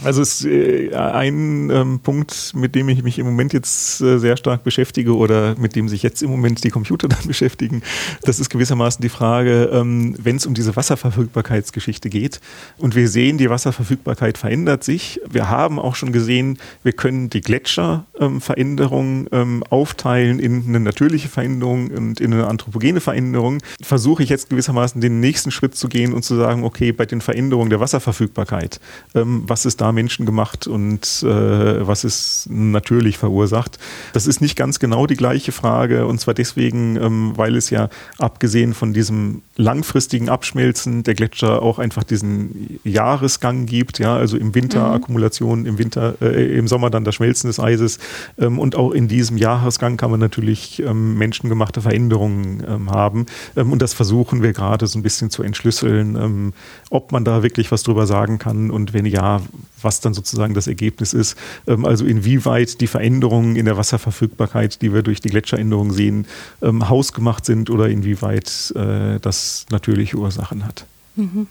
[0.05, 4.37] also ist äh, ein ähm, Punkt, mit dem ich mich im Moment jetzt äh, sehr
[4.37, 7.83] stark beschäftige oder mit dem sich jetzt im Moment die Computer dann beschäftigen.
[8.23, 12.41] Das ist gewissermaßen die Frage, ähm, wenn es um diese Wasserverfügbarkeitsgeschichte geht.
[12.77, 15.21] Und wir sehen, die Wasserverfügbarkeit verändert sich.
[15.29, 21.89] Wir haben auch schon gesehen, wir können die Gletscherveränderung ähm, aufteilen in eine natürliche Veränderung
[21.89, 23.59] und in eine anthropogene Veränderung.
[23.83, 27.21] Versuche ich jetzt gewissermaßen den nächsten Schritt zu gehen und zu sagen, okay, bei den
[27.21, 28.79] Veränderungen der Wasserverfügbarkeit,
[29.17, 33.79] ähm, was ist da menschengemacht und äh, was ist natürlich verursacht.
[34.13, 37.89] Das ist nicht ganz genau die gleiche Frage und zwar deswegen, ähm, weil es ja
[38.19, 44.55] abgesehen von diesem langfristigen Abschmelzen der Gletscher auch einfach diesen Jahresgang gibt, ja, also im
[44.55, 44.95] Winter mhm.
[44.95, 47.99] Akkumulation, im Winter, äh, im Sommer dann das Schmelzen des Eises
[48.39, 53.27] ähm, und auch in diesem Jahresgang kann man natürlich ähm, menschengemachte Veränderungen ähm, haben
[53.57, 56.53] ähm, und das versuchen wir gerade so ein bisschen zu entschlüsseln, ähm,
[56.91, 59.41] ob man da wirklich was drüber sagen kann und wenn ja,
[59.83, 61.37] was dann sozusagen das Ergebnis ist.
[61.67, 66.27] Ähm, also inwieweit die Veränderungen in der Wasserverfügbarkeit, die wir durch die Gletscheränderung sehen,
[66.63, 70.87] ähm, hausgemacht sind oder inwieweit äh, das natürliche Ursachen hat.
[71.17, 71.47] Mhm.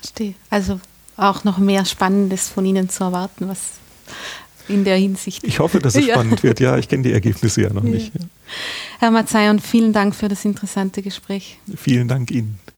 [0.00, 0.34] Verstehe.
[0.50, 0.80] Also
[1.16, 3.58] auch noch mehr Spannendes von Ihnen zu erwarten, was
[4.68, 5.44] in der Hinsicht.
[5.44, 6.14] Ich hoffe, dass es ja.
[6.14, 6.60] spannend wird.
[6.60, 7.90] Ja, ich kenne die Ergebnisse ja noch ja.
[7.90, 8.12] nicht.
[8.98, 11.58] Herr Mazayon, vielen Dank für das interessante Gespräch.
[11.76, 12.58] Vielen Dank Ihnen.